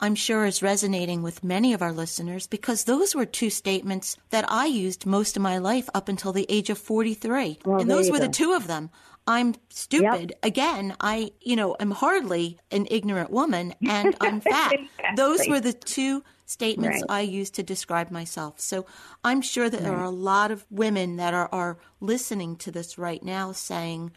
[0.00, 4.44] I'm sure is resonating with many of our listeners because those were two statements that
[4.48, 7.58] I used most of my life up until the age of 43.
[7.64, 8.26] Well, and those were go.
[8.26, 8.90] the two of them.
[9.26, 10.30] I'm stupid.
[10.30, 10.38] Yep.
[10.44, 14.72] Again, I, you know, I'm hardly an ignorant woman and I'm fat.
[14.72, 15.16] exactly.
[15.16, 17.18] Those were the two statements right.
[17.18, 18.58] I use to describe myself.
[18.58, 18.86] So
[19.22, 19.84] I'm sure that right.
[19.84, 24.12] there are a lot of women that are, are listening to this right now saying,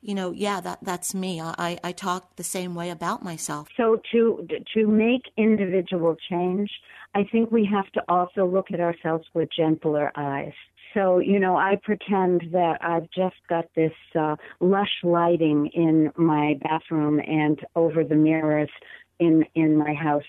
[0.00, 1.40] you know, yeah, that that's me.
[1.40, 3.68] I, I talk the same way about myself.
[3.76, 6.70] So to to make individual change,
[7.14, 10.54] I think we have to also look at ourselves with gentler eyes.
[10.94, 16.58] So, you know, I pretend that I've just got this uh, lush lighting in my
[16.62, 18.70] bathroom and over the mirrors
[19.18, 20.24] in in my house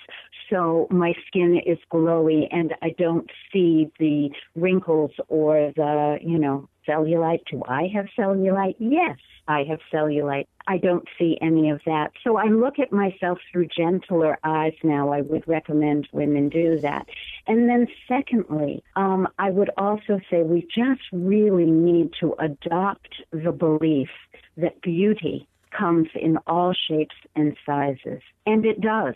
[0.50, 6.70] so my skin is glowy and I don't see the wrinkles or the you know
[6.88, 7.42] cellulite.
[7.50, 8.76] Do I have cellulite?
[8.80, 10.48] Yes I have cellulite.
[10.68, 12.12] I don't see any of that.
[12.24, 15.12] So I look at myself through gentler eyes now.
[15.12, 17.08] I would recommend women do that.
[17.48, 23.52] And then secondly um, I would also say we just really need to adopt the
[23.52, 24.10] belief
[24.58, 28.22] that beauty comes in all shapes and sizes.
[28.46, 29.16] And it does.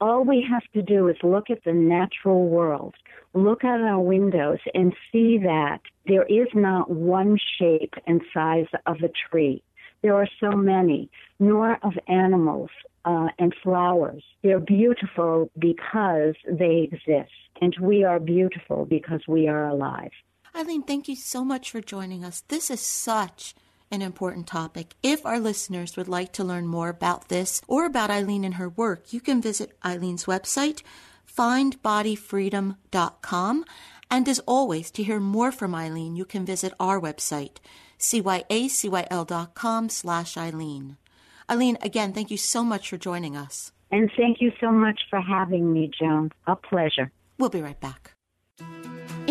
[0.00, 2.94] All we have to do is look at the natural world,
[3.34, 8.98] look out our windows, and see that there is not one shape and size of
[9.02, 9.62] a tree.
[10.02, 12.70] There are so many, nor of animals
[13.04, 14.22] uh, and flowers.
[14.42, 20.12] They're beautiful because they exist, and we are beautiful because we are alive.
[20.54, 22.42] Eileen, thank you so much for joining us.
[22.48, 23.54] This is such
[23.90, 24.94] an important topic.
[25.02, 28.68] If our listeners would like to learn more about this or about Eileen and her
[28.68, 30.82] work, you can visit Eileen's website,
[31.26, 33.64] findbodyfreedom.com.
[34.10, 37.58] And as always, to hear more from Eileen, you can visit our website,
[37.98, 40.96] cyacyl.com slash Eileen.
[41.50, 43.72] Eileen, again, thank you so much for joining us.
[43.90, 46.30] And thank you so much for having me, Joan.
[46.46, 47.10] A pleasure.
[47.38, 48.12] We'll be right back.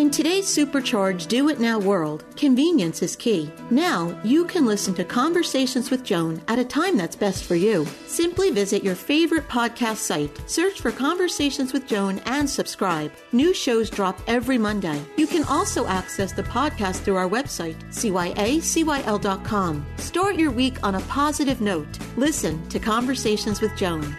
[0.08, 3.52] In today's supercharged do it now world, convenience is key.
[3.70, 7.84] Now, you can listen to Conversations with Joan at a time that's best for you.
[8.06, 13.12] Simply visit your favorite podcast site, search for Conversations with Joan, and subscribe.
[13.32, 14.98] New shows drop every Monday.
[15.18, 19.86] You can also access the podcast through our website, cyacyl.com.
[19.98, 21.98] Start your week on a positive note.
[22.16, 24.16] Listen to Conversations with Joan.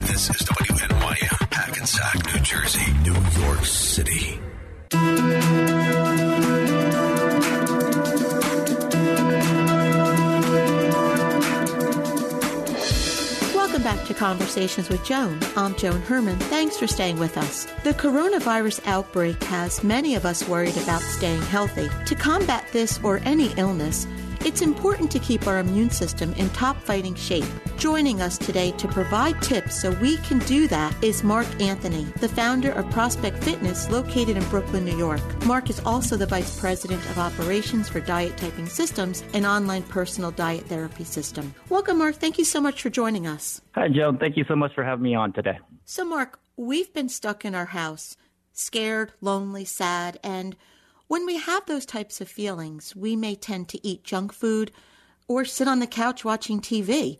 [0.00, 4.40] This is WNYM, Hackensack, New Jersey, New York City.
[13.56, 15.40] Welcome back to Conversations with Joan.
[15.56, 16.38] I'm Joan Herman.
[16.38, 17.64] Thanks for staying with us.
[17.82, 21.88] The coronavirus outbreak has many of us worried about staying healthy.
[22.06, 24.06] To combat this or any illness,
[24.44, 27.44] it's important to keep our immune system in top fighting shape.
[27.76, 32.28] Joining us today to provide tips so we can do that is Mark Anthony, the
[32.28, 35.20] founder of Prospect Fitness located in Brooklyn, New York.
[35.44, 40.30] Mark is also the vice president of operations for Diet Typing Systems, an online personal
[40.30, 41.54] diet therapy system.
[41.68, 42.16] Welcome, Mark.
[42.16, 43.60] Thank you so much for joining us.
[43.74, 44.18] Hi, Joan.
[44.18, 45.58] Thank you so much for having me on today.
[45.84, 48.16] So, Mark, we've been stuck in our house,
[48.52, 50.56] scared, lonely, sad, and
[51.08, 54.70] when we have those types of feelings, we may tend to eat junk food
[55.26, 57.18] or sit on the couch watching TV.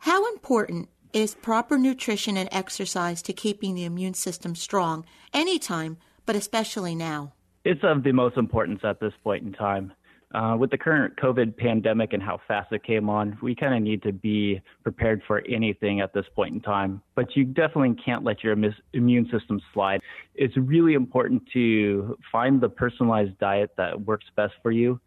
[0.00, 6.36] How important is proper nutrition and exercise to keeping the immune system strong anytime, but
[6.36, 7.32] especially now?
[7.64, 9.92] It's of the most importance at this point in time.
[10.32, 13.82] Uh, with the current COVID pandemic and how fast it came on, we kind of
[13.82, 17.02] need to be prepared for anything at this point in time.
[17.16, 18.56] But you definitely can't let your
[18.92, 20.00] immune system slide.
[20.36, 25.00] It's really important to find the personalized diet that works best for you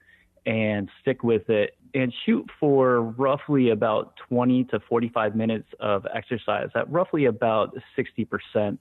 [0.46, 6.68] and stick with it and shoot for roughly about 20 to 45 minutes of exercise
[6.76, 8.78] at roughly about 60%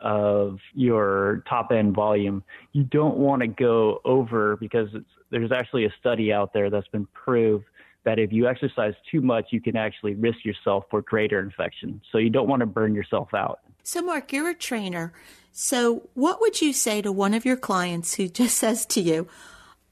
[0.00, 2.42] of your top end volume.
[2.72, 4.88] You don't want to go over because
[5.30, 7.64] there's actually a study out there that's been proved
[8.04, 12.00] that if you exercise too much, you can actually risk yourself for greater infection.
[12.10, 13.60] So you don't want to burn yourself out.
[13.82, 15.12] So, Mark, you're a trainer.
[15.52, 19.26] So, what would you say to one of your clients who just says to you,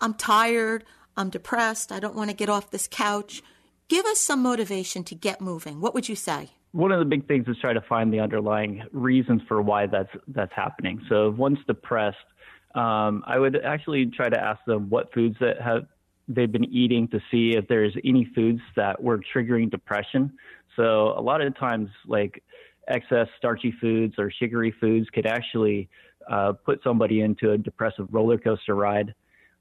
[0.00, 0.84] I'm tired,
[1.16, 3.42] I'm depressed, I don't want to get off this couch?
[3.88, 5.80] Give us some motivation to get moving.
[5.80, 6.50] What would you say?
[6.72, 10.10] One of the big things is try to find the underlying reasons for why that's
[10.28, 11.00] that's happening.
[11.08, 12.16] So if one's depressed,
[12.74, 15.86] um, I would actually try to ask them what foods that have
[16.28, 20.32] they've been eating to see if there's any foods that were triggering depression.
[20.76, 22.42] So a lot of times, like
[22.86, 25.88] excess starchy foods or sugary foods could actually
[26.30, 29.14] uh, put somebody into a depressive roller coaster ride.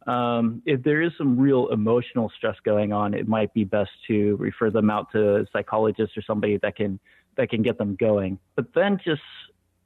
[0.07, 4.37] Um, if there is some real emotional stress going on, it might be best to
[4.37, 6.99] refer them out to a psychologist or somebody that can
[7.35, 8.39] that can get them going.
[8.55, 9.21] But then just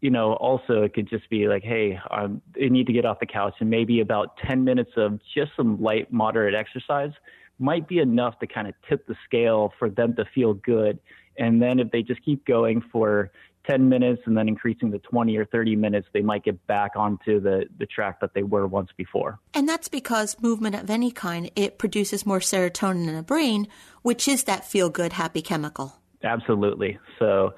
[0.02, 3.20] you know, also it could just be like, hey, um, they need to get off
[3.20, 7.12] the couch, and maybe about 10 minutes of just some light, moderate exercise
[7.60, 10.98] might be enough to kind of tip the scale for them to feel good.
[11.38, 13.32] And then if they just keep going for
[13.66, 17.40] 10 minutes and then increasing to 20 or 30 minutes, they might get back onto
[17.40, 19.40] the, the track that they were once before.
[19.54, 23.68] And that's because movement of any kind, it produces more serotonin in the brain,
[24.02, 25.96] which is that feel good, happy chemical.
[26.24, 27.00] Absolutely.
[27.20, 27.54] So,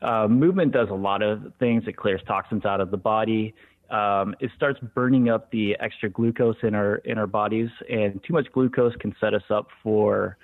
[0.00, 1.84] uh, movement does a lot of things.
[1.86, 3.54] It clears toxins out of the body.
[3.90, 8.34] Um, it starts burning up the extra glucose in our in our bodies, and too
[8.34, 10.36] much glucose can set us up for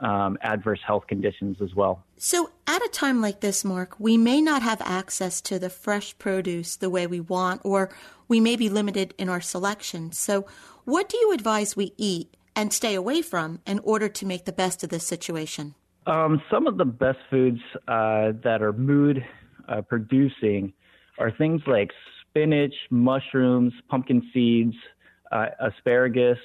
[0.00, 2.04] um, adverse health conditions as well.
[2.16, 6.16] So, at a time like this, Mark, we may not have access to the fresh
[6.18, 7.90] produce the way we want, or
[8.28, 10.12] we may be limited in our selection.
[10.12, 10.46] So,
[10.84, 14.52] what do you advise we eat and stay away from in order to make the
[14.52, 15.74] best of this situation?
[16.06, 19.24] Um, some of the best foods uh, that are mood
[19.68, 20.72] uh, producing
[21.18, 21.90] are things like
[22.22, 24.74] spinach, mushrooms, pumpkin seeds,
[25.30, 26.38] uh, asparagus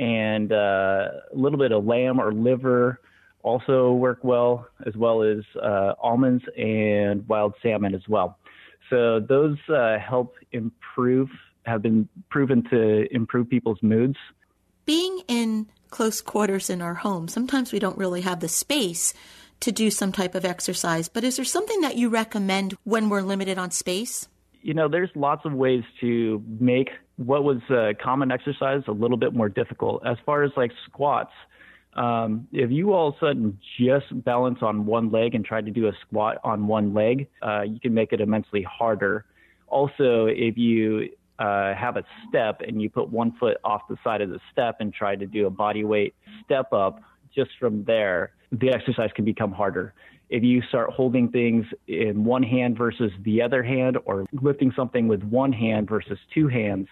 [0.00, 3.00] and uh, a little bit of lamb or liver
[3.42, 8.38] also work well, as well as uh, almonds and wild salmon as well.
[8.88, 11.28] So those uh, help improve,
[11.66, 14.16] have been proven to improve people's moods.
[14.86, 19.12] Being in close quarters in our home, sometimes we don't really have the space
[19.60, 21.08] to do some type of exercise.
[21.08, 24.28] But is there something that you recommend when we're limited on space?
[24.62, 29.16] You know, there's lots of ways to make what was a common exercise a little
[29.16, 30.06] bit more difficult.
[30.06, 31.32] As far as like squats,
[31.94, 35.70] um, if you all of a sudden just balance on one leg and try to
[35.70, 39.24] do a squat on one leg, uh, you can make it immensely harder.
[39.66, 41.08] Also, if you
[41.38, 44.76] uh, have a step and you put one foot off the side of the step
[44.80, 47.00] and try to do a body weight step up
[47.34, 49.94] just from there, the exercise can become harder.
[50.30, 55.08] If you start holding things in one hand versus the other hand, or lifting something
[55.08, 56.86] with one hand versus two hands,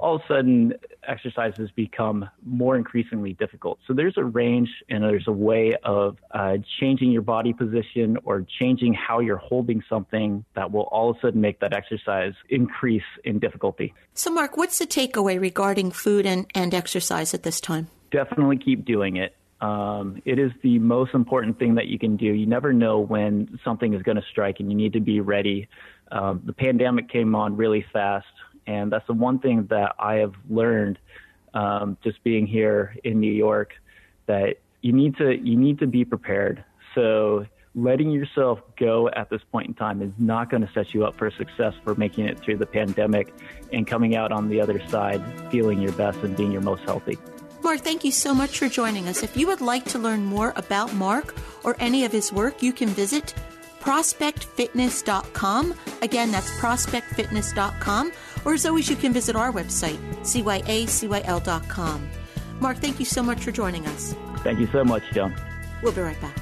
[0.00, 0.74] all of a sudden
[1.06, 3.78] exercises become more increasingly difficult.
[3.86, 8.44] So there's a range and there's a way of uh, changing your body position or
[8.58, 13.02] changing how you're holding something that will all of a sudden make that exercise increase
[13.24, 13.94] in difficulty.
[14.14, 17.88] So, Mark, what's the takeaway regarding food and, and exercise at this time?
[18.10, 19.36] Definitely keep doing it.
[19.60, 22.26] Um, it is the most important thing that you can do.
[22.26, 25.68] You never know when something is going to strike, and you need to be ready.
[26.10, 28.26] Um, the pandemic came on really fast.
[28.66, 30.98] And that's the one thing that I have learned
[31.54, 33.72] um, just being here in New York
[34.26, 36.64] that you need to you need to be prepared.
[36.94, 41.04] So letting yourself go at this point in time is not going to set you
[41.04, 43.32] up for success for making it through the pandemic
[43.72, 47.18] and coming out on the other side feeling your best and being your most healthy.
[47.62, 49.22] Mark, thank you so much for joining us.
[49.22, 52.72] If you would like to learn more about Mark or any of his work, you
[52.72, 53.34] can visit
[53.80, 55.74] prospectfitness.com.
[56.02, 58.12] Again, that's prospectfitness.com.
[58.44, 62.10] Or as always, you can visit our website, cyacyl.com.
[62.60, 64.14] Mark, thank you so much for joining us.
[64.38, 65.34] Thank you so much, John.
[65.82, 66.36] We'll be right back.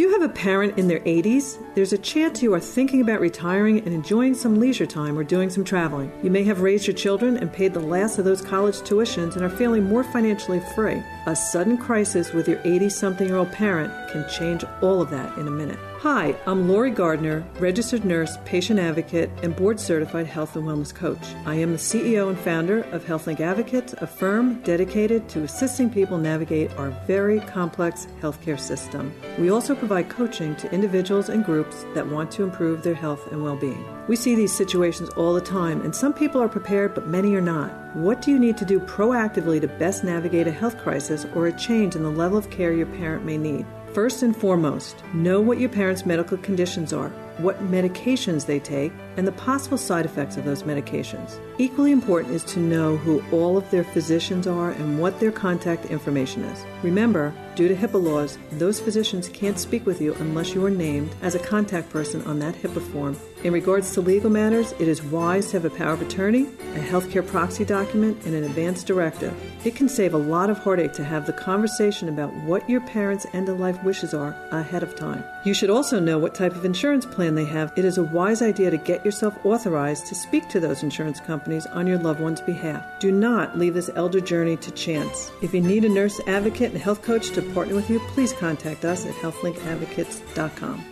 [0.00, 3.80] You have a parent in their 80s, there's a chance you are thinking about retiring
[3.80, 6.10] and enjoying some leisure time or doing some traveling.
[6.22, 9.44] You may have raised your children and paid the last of those college tuitions and
[9.44, 11.02] are feeling more financially free.
[11.26, 15.36] A sudden crisis with your 80 something year old parent can change all of that
[15.36, 15.78] in a minute.
[16.02, 21.34] Hi, I'm Lori Gardner, registered nurse, patient advocate, and board certified health and wellness coach.
[21.44, 26.16] I am the CEO and founder of HealthLink Advocates, a firm dedicated to assisting people
[26.16, 29.12] navigate our very complex healthcare system.
[29.38, 33.44] We also provide coaching to individuals and groups that want to improve their health and
[33.44, 33.84] well being.
[34.08, 37.42] We see these situations all the time, and some people are prepared, but many are
[37.42, 37.94] not.
[37.94, 41.52] What do you need to do proactively to best navigate a health crisis or a
[41.52, 43.66] change in the level of care your parent may need?
[43.92, 49.26] First and foremost, know what your parents' medical conditions are, what medications they take, and
[49.26, 51.40] the possible side effects of those medications.
[51.60, 55.84] Equally important is to know who all of their physicians are and what their contact
[55.84, 56.64] information is.
[56.82, 61.14] Remember, due to HIPAA laws, those physicians can't speak with you unless you are named
[61.20, 63.16] as a contact person on that HIPAA form.
[63.44, 66.44] In regards to legal matters, it is wise to have a power of attorney,
[66.74, 69.34] a healthcare proxy document, and an advance directive.
[69.64, 73.26] It can save a lot of heartache to have the conversation about what your parents'
[73.34, 75.24] end of life wishes are ahead of time.
[75.44, 77.72] You should also know what type of insurance plan they have.
[77.76, 81.49] It is a wise idea to get yourself authorized to speak to those insurance companies
[81.66, 82.84] on your loved one's behalf.
[83.00, 85.30] Do not leave this elder journey to chance.
[85.42, 88.84] If you need a nurse advocate and health coach to partner with you, please contact
[88.84, 90.84] us at healthlinkadvocates.com.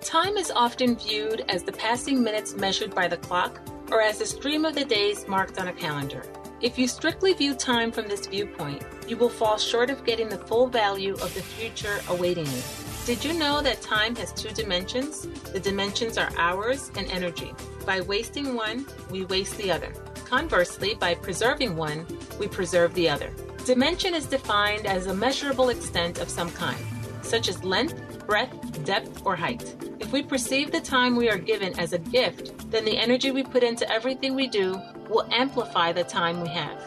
[0.00, 3.60] Time is often viewed as the passing minutes measured by the clock
[3.90, 6.24] or as the stream of the days marked on a calendar.
[6.62, 10.38] If you strictly view time from this viewpoint, you will fall short of getting the
[10.38, 12.62] full value of the future awaiting you.
[13.04, 15.28] Did you know that time has two dimensions?
[15.52, 17.52] The dimensions are hours and energy.
[17.84, 19.92] By wasting one, we waste the other.
[20.24, 22.06] Conversely, by preserving one,
[22.40, 23.30] we preserve the other.
[23.66, 26.82] Dimension is defined as a measurable extent of some kind,
[27.20, 29.76] such as length, breadth, depth, or height.
[30.00, 33.42] If we perceive the time we are given as a gift, then the energy we
[33.42, 36.78] put into everything we do will amplify the time we have.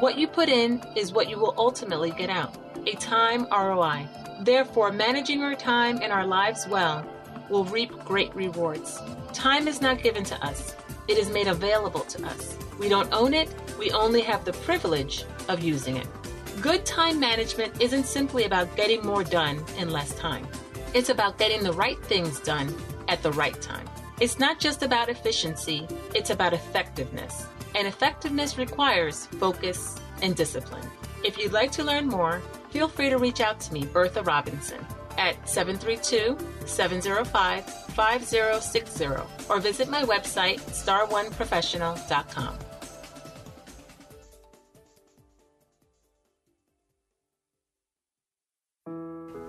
[0.00, 2.56] What you put in is what you will ultimately get out
[2.86, 4.08] a time ROI.
[4.40, 7.06] Therefore, managing our time and our lives well
[7.48, 9.00] will reap great rewards.
[9.32, 10.74] Time is not given to us,
[11.06, 12.56] it is made available to us.
[12.78, 16.06] We don't own it, we only have the privilege of using it.
[16.60, 20.46] Good time management isn't simply about getting more done in less time.
[20.94, 22.74] It's about getting the right things done
[23.08, 23.88] at the right time.
[24.22, 27.44] It's not just about efficiency, it's about effectiveness.
[27.74, 30.88] And effectiveness requires focus and discipline.
[31.24, 34.78] If you'd like to learn more, feel free to reach out to me, Bertha Robinson,
[35.18, 39.06] at 732 705 5060
[39.50, 42.58] or visit my website, star1professional.com.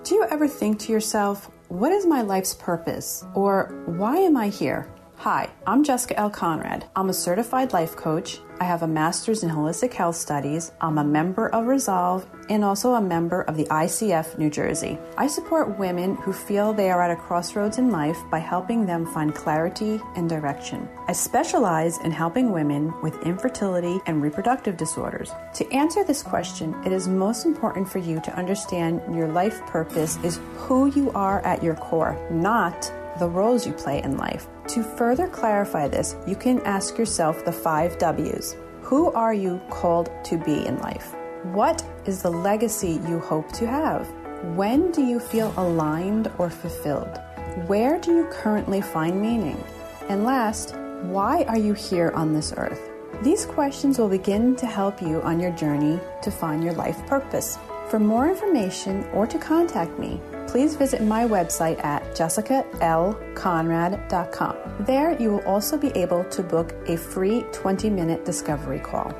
[0.03, 3.25] Do you ever think to yourself, what is my life's purpose?
[3.35, 4.87] Or why am I here?
[5.23, 6.29] Hi, I'm Jessica L.
[6.29, 6.83] Conrad.
[6.97, 8.39] I'm a certified life coach.
[8.59, 10.73] I have a master's in holistic health studies.
[10.81, 14.99] I'm a member of Resolve and also a member of the ICF New Jersey.
[15.17, 19.05] I support women who feel they are at a crossroads in life by helping them
[19.05, 20.89] find clarity and direction.
[21.07, 25.31] I specialize in helping women with infertility and reproductive disorders.
[25.53, 30.17] To answer this question, it is most important for you to understand your life purpose
[30.17, 34.47] is who you are at your core, not the roles you play in life.
[34.69, 38.55] To further clarify this, you can ask yourself the five W's.
[38.81, 41.13] Who are you called to be in life?
[41.43, 44.07] What is the legacy you hope to have?
[44.55, 47.19] When do you feel aligned or fulfilled?
[47.67, 49.63] Where do you currently find meaning?
[50.09, 52.89] And last, why are you here on this earth?
[53.21, 57.57] These questions will begin to help you on your journey to find your life purpose.
[57.89, 64.55] For more information or to contact me, please visit my website at jessicalconrad.com.
[64.81, 69.13] There, you will also be able to book a free 20 minute discovery call.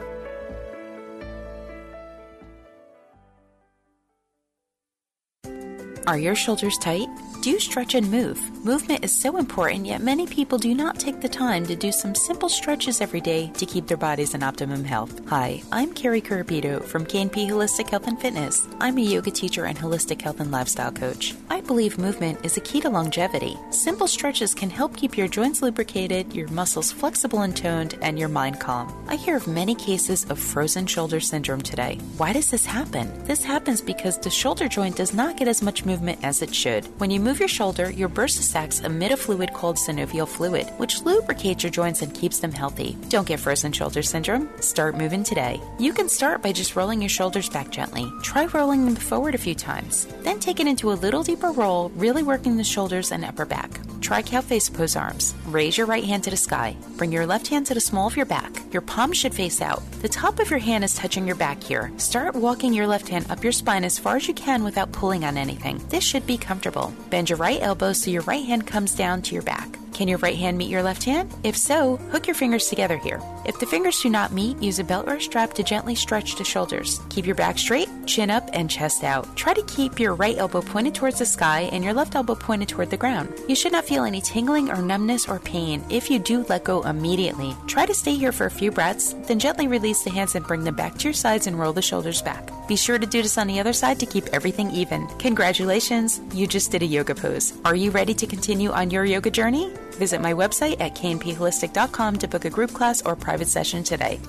[6.06, 7.08] Are your shoulders tight?
[7.44, 8.40] Do stretch and move.
[8.64, 12.16] Movement is so important, yet many people do not take the time to do some
[12.16, 15.20] simple stretches every day to keep their bodies in optimum health.
[15.28, 18.66] Hi, I'm Carrie Carapito from KNP Holistic Health and Fitness.
[18.80, 21.36] I'm a yoga teacher and holistic health and lifestyle coach.
[21.50, 23.58] I believe movement is a key to longevity.
[23.72, 28.30] Simple stretches can help keep your joints lubricated, your muscles flexible and toned, and your
[28.30, 28.88] mind calm.
[29.10, 32.00] I hear of many cases of frozen shoulder syndrome today.
[32.16, 33.12] Why does this happen?
[33.26, 36.86] This happens because the shoulder joint does not get as much movement as it should.
[37.02, 40.68] When you move move your shoulder, your bursa sacs emit a fluid called synovial fluid,
[40.78, 42.96] which lubricates your joints and keeps them healthy.
[43.10, 44.48] Don't get frozen shoulder syndrome.
[44.60, 45.60] Start moving today.
[45.80, 48.06] You can start by just rolling your shoulders back gently.
[48.22, 50.06] Try rolling them forward a few times.
[50.22, 53.80] Then take it into a little deeper roll, really working the shoulders and upper back.
[54.04, 55.34] Try cow face pose arms.
[55.46, 56.76] Raise your right hand to the sky.
[56.98, 58.52] Bring your left hand to the small of your back.
[58.74, 59.82] Your palm should face out.
[60.02, 61.90] The top of your hand is touching your back here.
[61.98, 65.24] Start walking your left hand up your spine as far as you can without pulling
[65.24, 65.82] on anything.
[65.88, 66.94] This should be comfortable.
[67.10, 69.80] Bend Bend your right elbow so your right hand comes down to your back.
[70.04, 71.34] Can your right hand meet your left hand?
[71.46, 73.22] If so, hook your fingers together here.
[73.46, 76.36] If the fingers do not meet, use a belt or a strap to gently stretch
[76.36, 77.00] the shoulders.
[77.08, 79.34] Keep your back straight, chin up, and chest out.
[79.38, 82.68] Try to keep your right elbow pointed towards the sky and your left elbow pointed
[82.68, 83.34] toward the ground.
[83.48, 85.82] You should not feel any tingling or numbness or pain.
[85.90, 87.56] If you do, let go immediately.
[87.68, 90.66] Try to stay here for a few breaths, then gently release the hands and bring
[90.66, 92.50] them back to your sides and roll the shoulders back.
[92.68, 95.08] Be sure to do this on the other side to keep everything even.
[95.20, 97.54] Congratulations, you just did a yoga pose.
[97.64, 99.72] Are you ready to continue on your yoga journey?
[99.98, 104.20] Visit my website at knpholistic.com to book a group class or private session today.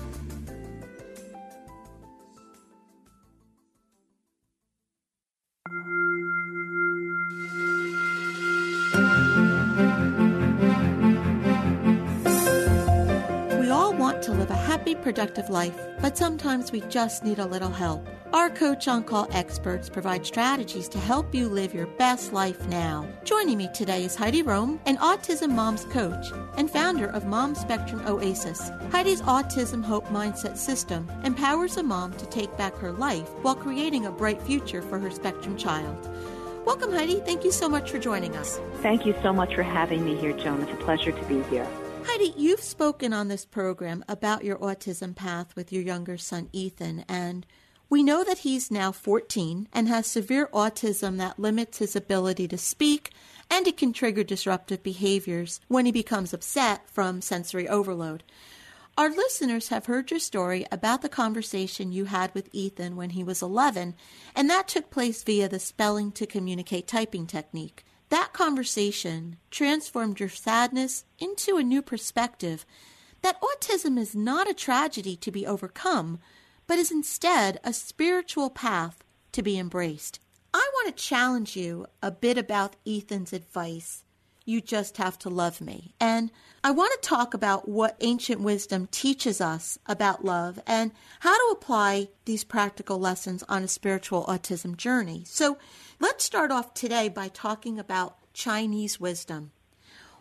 [14.25, 18.09] To live a happy, productive life, but sometimes we just need a little help.
[18.33, 23.07] Our Coach on Call experts provide strategies to help you live your best life now.
[23.23, 26.25] Joining me today is Heidi Rome, an autism mom's coach
[26.57, 28.71] and founder of Mom Spectrum Oasis.
[28.89, 34.07] Heidi's Autism Hope Mindset System empowers a mom to take back her life while creating
[34.07, 36.09] a bright future for her spectrum child.
[36.65, 37.19] Welcome, Heidi.
[37.19, 38.59] Thank you so much for joining us.
[38.81, 40.63] Thank you so much for having me here, Joan.
[40.63, 41.67] It's a pleasure to be here.
[42.07, 47.03] Heidi, you've spoken on this program about your autism path with your younger son, Ethan,
[47.09, 47.45] and
[47.89, 52.57] we know that he's now 14 and has severe autism that limits his ability to
[52.59, 53.11] speak
[53.49, 58.23] and it can trigger disruptive behaviors when he becomes upset from sensory overload.
[58.97, 63.23] Our listeners have heard your story about the conversation you had with Ethan when he
[63.23, 63.95] was 11,
[64.35, 67.83] and that took place via the spelling to communicate typing technique.
[68.09, 72.65] That conversation transformed your sadness into a new perspective
[73.21, 76.19] that autism is not a tragedy to be overcome,
[76.67, 80.19] but is instead a spiritual path to be embraced.
[80.53, 84.04] I want to challenge you a bit about Ethan's advice.
[84.45, 85.93] You just have to love me.
[85.99, 86.31] And
[86.63, 91.53] I want to talk about what ancient wisdom teaches us about love and how to
[91.57, 95.23] apply these practical lessons on a spiritual autism journey.
[95.25, 95.57] So
[95.99, 99.51] let's start off today by talking about Chinese wisdom.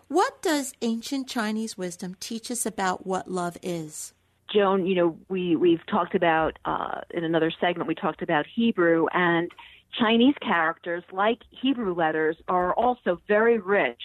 [0.08, 4.12] What does ancient Chinese wisdom teach us about what love is?
[4.52, 9.06] Joan, you know, we, we've talked about, uh, in another segment, we talked about Hebrew,
[9.12, 9.50] and
[9.98, 14.02] Chinese characters, like Hebrew letters, are also very rich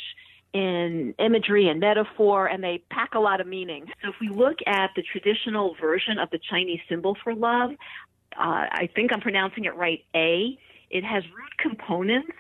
[0.54, 3.86] in imagery and metaphor, and they pack a lot of meaning.
[4.02, 7.72] So if we look at the traditional version of the Chinese symbol for love,
[8.38, 10.58] uh, I think I'm pronouncing it right, A,
[10.90, 12.32] it has root components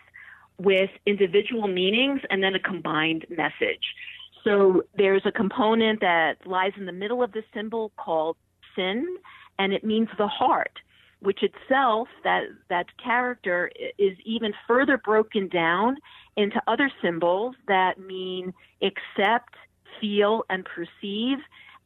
[0.57, 3.83] with individual meanings and then a combined message.
[4.43, 8.37] So there's a component that lies in the middle of the symbol called
[8.75, 9.17] sin,
[9.57, 10.79] and it means the heart,
[11.21, 15.97] which itself, that, that character, is even further broken down
[16.37, 19.55] into other symbols that mean accept,
[19.99, 21.37] feel, and perceive,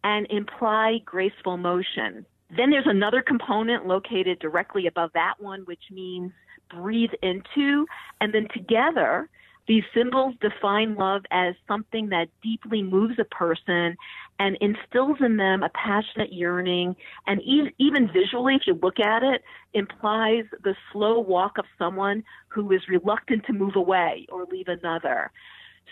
[0.04, 2.26] and imply graceful motion.
[2.56, 6.32] Then there's another component located directly above that one, which means
[6.70, 7.88] breathe into,
[8.22, 9.30] and then together,
[9.68, 13.96] these symbols define love as something that deeply moves a person
[14.40, 16.96] and instills in them a passionate yearning,
[17.28, 17.42] and
[17.78, 19.42] even visually, if you look at it,
[19.74, 25.32] implies the slow walk of someone who is reluctant to move away or leave another.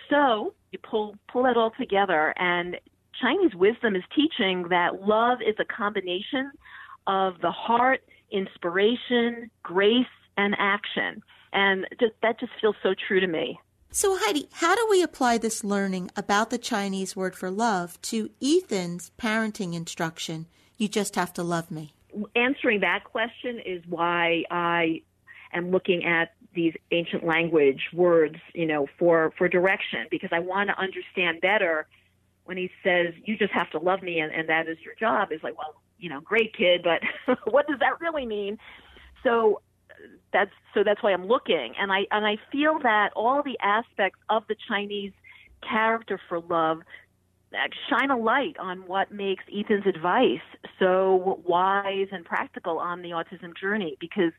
[0.10, 2.78] So you pull pull that all together, and
[3.22, 6.52] Chinese wisdom is teaching that love is a combination
[7.08, 10.06] of the heart, inspiration, grace,
[10.38, 11.22] and action.
[11.54, 13.60] And just, that just feels so true to me.
[13.94, 18.30] So, Heidi, how do we apply this learning about the Chinese word for love to
[18.42, 20.46] Ethan's parenting instruction?
[20.78, 21.94] You just have to love me.
[22.36, 25.02] Answering that question is why I
[25.54, 30.70] am looking at these ancient language words, you know, for, for direction, because I want
[30.70, 31.86] to understand better
[32.46, 35.34] when he says, you just have to love me and, and that is your job.
[35.34, 37.02] Is like, well, you know, great kid, but
[37.52, 38.58] what does that really mean?
[39.24, 39.62] So
[40.34, 44.20] that's so that's why I'm looking, and I and I feel that all the aspects
[44.30, 45.12] of the Chinese
[45.68, 46.80] character for love
[47.90, 50.40] shine a light on what makes Ethan's advice
[50.80, 54.32] so wise and practical on the autism journey because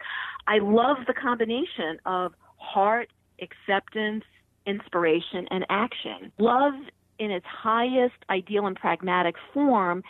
[0.47, 3.09] I love the combination of heart,
[3.41, 4.25] acceptance,
[4.67, 6.33] inspiration, and action.
[6.39, 6.75] Love
[7.19, 10.03] in its highest ideal and pragmatic form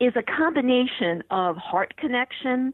[0.00, 2.72] is a combination of heart connection,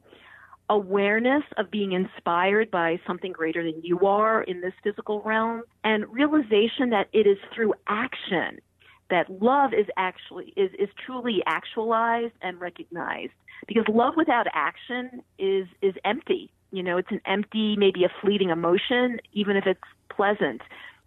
[0.70, 6.08] awareness of being inspired by something greater than you are in this physical realm and
[6.08, 8.58] realization that it is through action
[9.10, 13.32] that love is actually is, is truly actualized and recognized.
[13.66, 16.52] Because love without action is is empty.
[16.70, 20.62] You know it's an empty maybe a fleeting emotion even if it's pleasant.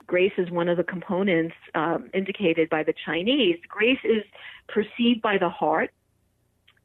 [0.06, 3.58] Grace is one of the components um, indicated by the chinese.
[3.70, 4.24] Grace is
[4.68, 5.92] perceived by the heart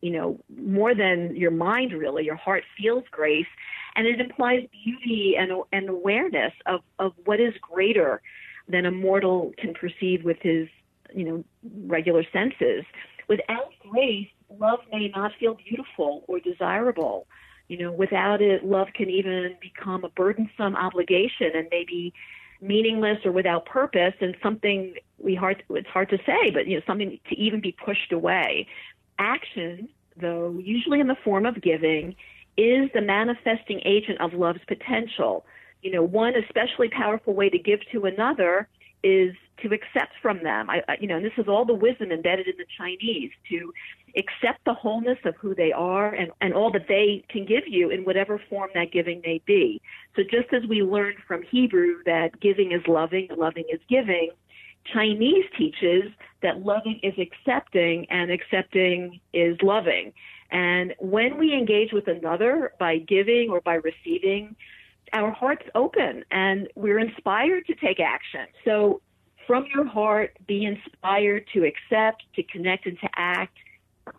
[0.01, 3.47] you know, more than your mind really, your heart feels grace,
[3.97, 8.23] and it implies beauty and, and awareness of, of what is greater
[8.69, 10.69] than a mortal can perceive with his,
[11.15, 11.45] you know,
[11.87, 12.85] regular senses.
[13.29, 14.29] Without grace,
[14.59, 17.27] love may not feel beautiful or desirable.
[17.69, 22.15] You know, without it, love can even become a burdensome obligation and maybe
[22.61, 26.83] meaningless or without purpose and something we hard it's hard to say, but you know,
[26.87, 28.67] something to even be pushed away
[29.19, 29.89] action,
[30.21, 32.15] though, usually in the form of giving,
[32.57, 35.45] is the manifesting agent of love's potential.
[35.83, 38.69] You know, one especially powerful way to give to another
[39.05, 40.69] is to accept from them.
[40.71, 43.73] I, you know, and this is all the wisdom embedded in the Chinese to
[44.17, 47.91] accept the wholeness of who they are and, and all that they can give you
[47.91, 49.81] in whatever form that giving may be.
[50.17, 54.31] So just as we learned from Hebrew that giving is loving, loving is giving,
[54.93, 56.05] Chinese teaches
[56.43, 60.13] that loving is accepting and accepting is loving.
[60.51, 64.57] And when we engage with another by giving or by receiving,
[65.13, 68.47] our hearts open and we're inspired to take action.
[68.65, 69.01] So
[69.47, 73.57] from your heart, be inspired to accept, to connect, and to act.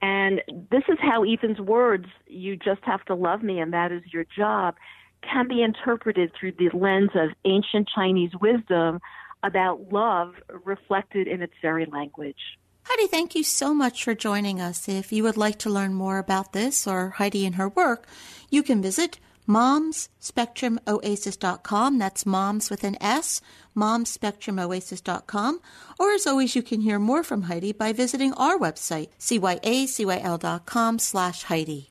[0.02, 0.42] And
[0.72, 4.26] this is how Ethan's words, you just have to love me and that is your
[4.36, 4.76] job,
[5.22, 9.00] can be interpreted through the lens of ancient Chinese wisdom
[9.44, 10.36] about love
[10.66, 12.58] reflected in its very language.
[12.84, 14.90] Heidi, thank you so much for joining us.
[14.90, 18.08] If you would like to learn more about this or Heidi and her work,
[18.50, 21.98] you can visit momspectrumoasis.com.
[21.98, 23.40] That's moms with an S,
[23.76, 25.62] momspectrumoasis.com.
[26.00, 31.44] Or as always, you can hear more from Heidi by visiting our website, cyacyl.com slash
[31.44, 31.90] Heidi.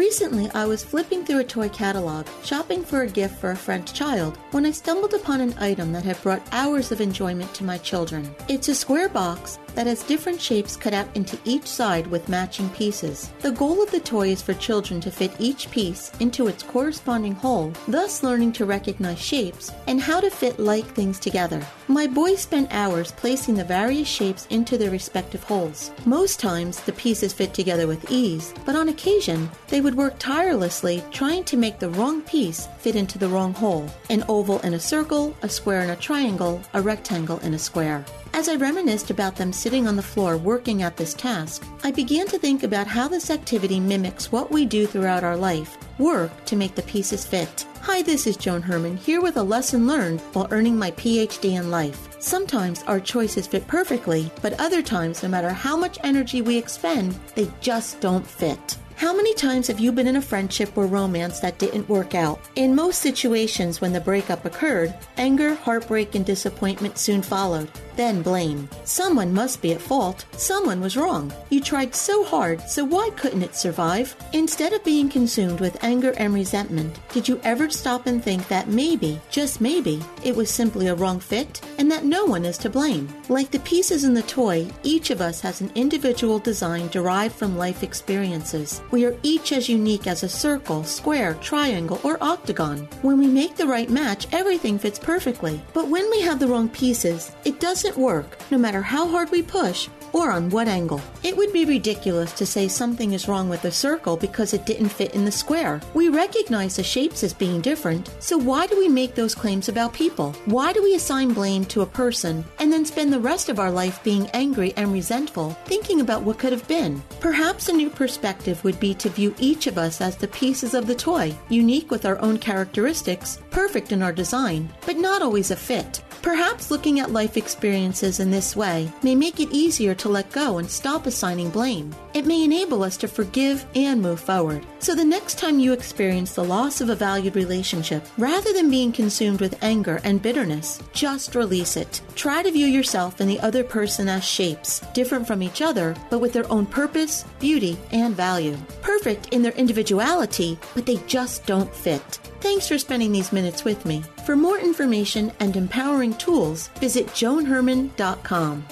[0.00, 3.92] Recently, I was flipping through a toy catalog, shopping for a gift for a friend's
[3.92, 7.76] child, when I stumbled upon an item that had brought hours of enjoyment to my
[7.76, 8.34] children.
[8.48, 12.68] It's a square box that has different shapes cut out into each side with matching
[12.70, 13.30] pieces.
[13.40, 17.34] The goal of the toy is for children to fit each piece into its corresponding
[17.34, 21.64] hole, thus learning to recognize shapes and how to fit like things together.
[21.88, 25.90] My boys spent hours placing the various shapes into their respective holes.
[26.04, 31.02] Most times, the pieces fit together with ease, but on occasion, they would work tirelessly
[31.10, 34.80] trying to make the wrong piece fit into the wrong hole an oval in a
[34.80, 38.04] circle, a square in a triangle, a rectangle in a square.
[38.40, 42.26] As I reminisced about them sitting on the floor working at this task, I began
[42.28, 46.56] to think about how this activity mimics what we do throughout our life work to
[46.56, 47.66] make the pieces fit.
[47.82, 51.70] Hi, this is Joan Herman, here with a lesson learned while earning my PhD in
[51.70, 52.08] life.
[52.18, 57.18] Sometimes our choices fit perfectly, but other times, no matter how much energy we expend,
[57.34, 58.78] they just don't fit.
[58.96, 62.38] How many times have you been in a friendship or romance that didn't work out?
[62.56, 67.70] In most situations, when the breakup occurred, anger, heartbreak, and disappointment soon followed.
[68.00, 68.66] Then blame.
[68.84, 70.24] Someone must be at fault.
[70.32, 71.30] Someone was wrong.
[71.50, 74.16] You tried so hard, so why couldn't it survive?
[74.32, 78.68] Instead of being consumed with anger and resentment, did you ever stop and think that
[78.68, 82.70] maybe, just maybe, it was simply a wrong fit and that no one is to
[82.70, 83.06] blame?
[83.28, 87.58] Like the pieces in the toy, each of us has an individual design derived from
[87.58, 88.80] life experiences.
[88.92, 92.88] We are each as unique as a circle, square, triangle, or octagon.
[93.02, 95.60] When we make the right match, everything fits perfectly.
[95.74, 99.42] But when we have the wrong pieces, it doesn't work, no matter how hard we
[99.42, 101.00] push or on what angle.
[101.22, 104.88] It would be ridiculous to say something is wrong with a circle because it didn't
[104.88, 105.80] fit in the square.
[105.94, 109.94] We recognize the shapes as being different, so why do we make those claims about
[109.94, 110.32] people?
[110.46, 113.70] Why do we assign blame to a person and then spend the rest of our
[113.70, 117.02] life being angry and resentful, thinking about what could have been?
[117.20, 120.86] Perhaps a new perspective would be to view each of us as the pieces of
[120.86, 125.56] the toy, unique with our own characteristics, perfect in our design, but not always a
[125.56, 126.02] fit.
[126.22, 130.58] Perhaps looking at life experiences in this way may make it easier to let go
[130.58, 131.94] and stop assigning blame.
[132.12, 134.66] It may enable us to forgive and move forward.
[134.80, 138.92] So the next time you experience the loss of a valued relationship, rather than being
[138.92, 142.02] consumed with anger and bitterness, just release it.
[142.16, 146.18] Try to view yourself and the other person as shapes, different from each other, but
[146.18, 148.58] with their own purpose, beauty, and value.
[148.82, 152.18] Perfect in their individuality, but they just don't fit.
[152.40, 154.02] Thanks for spending these minutes with me.
[154.24, 158.64] For more information and empowering tools, visit joanherman.com.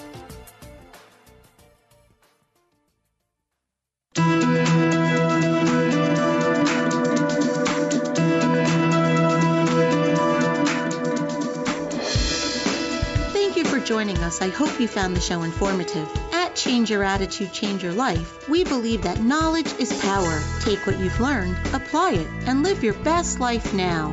[13.32, 14.40] Thank you for joining us.
[14.40, 16.08] I hope you found the show informative.
[16.58, 20.42] Change Your Attitude, Change Your Life, we believe that knowledge is power.
[20.60, 24.12] Take what you've learned, apply it, and live your best life now.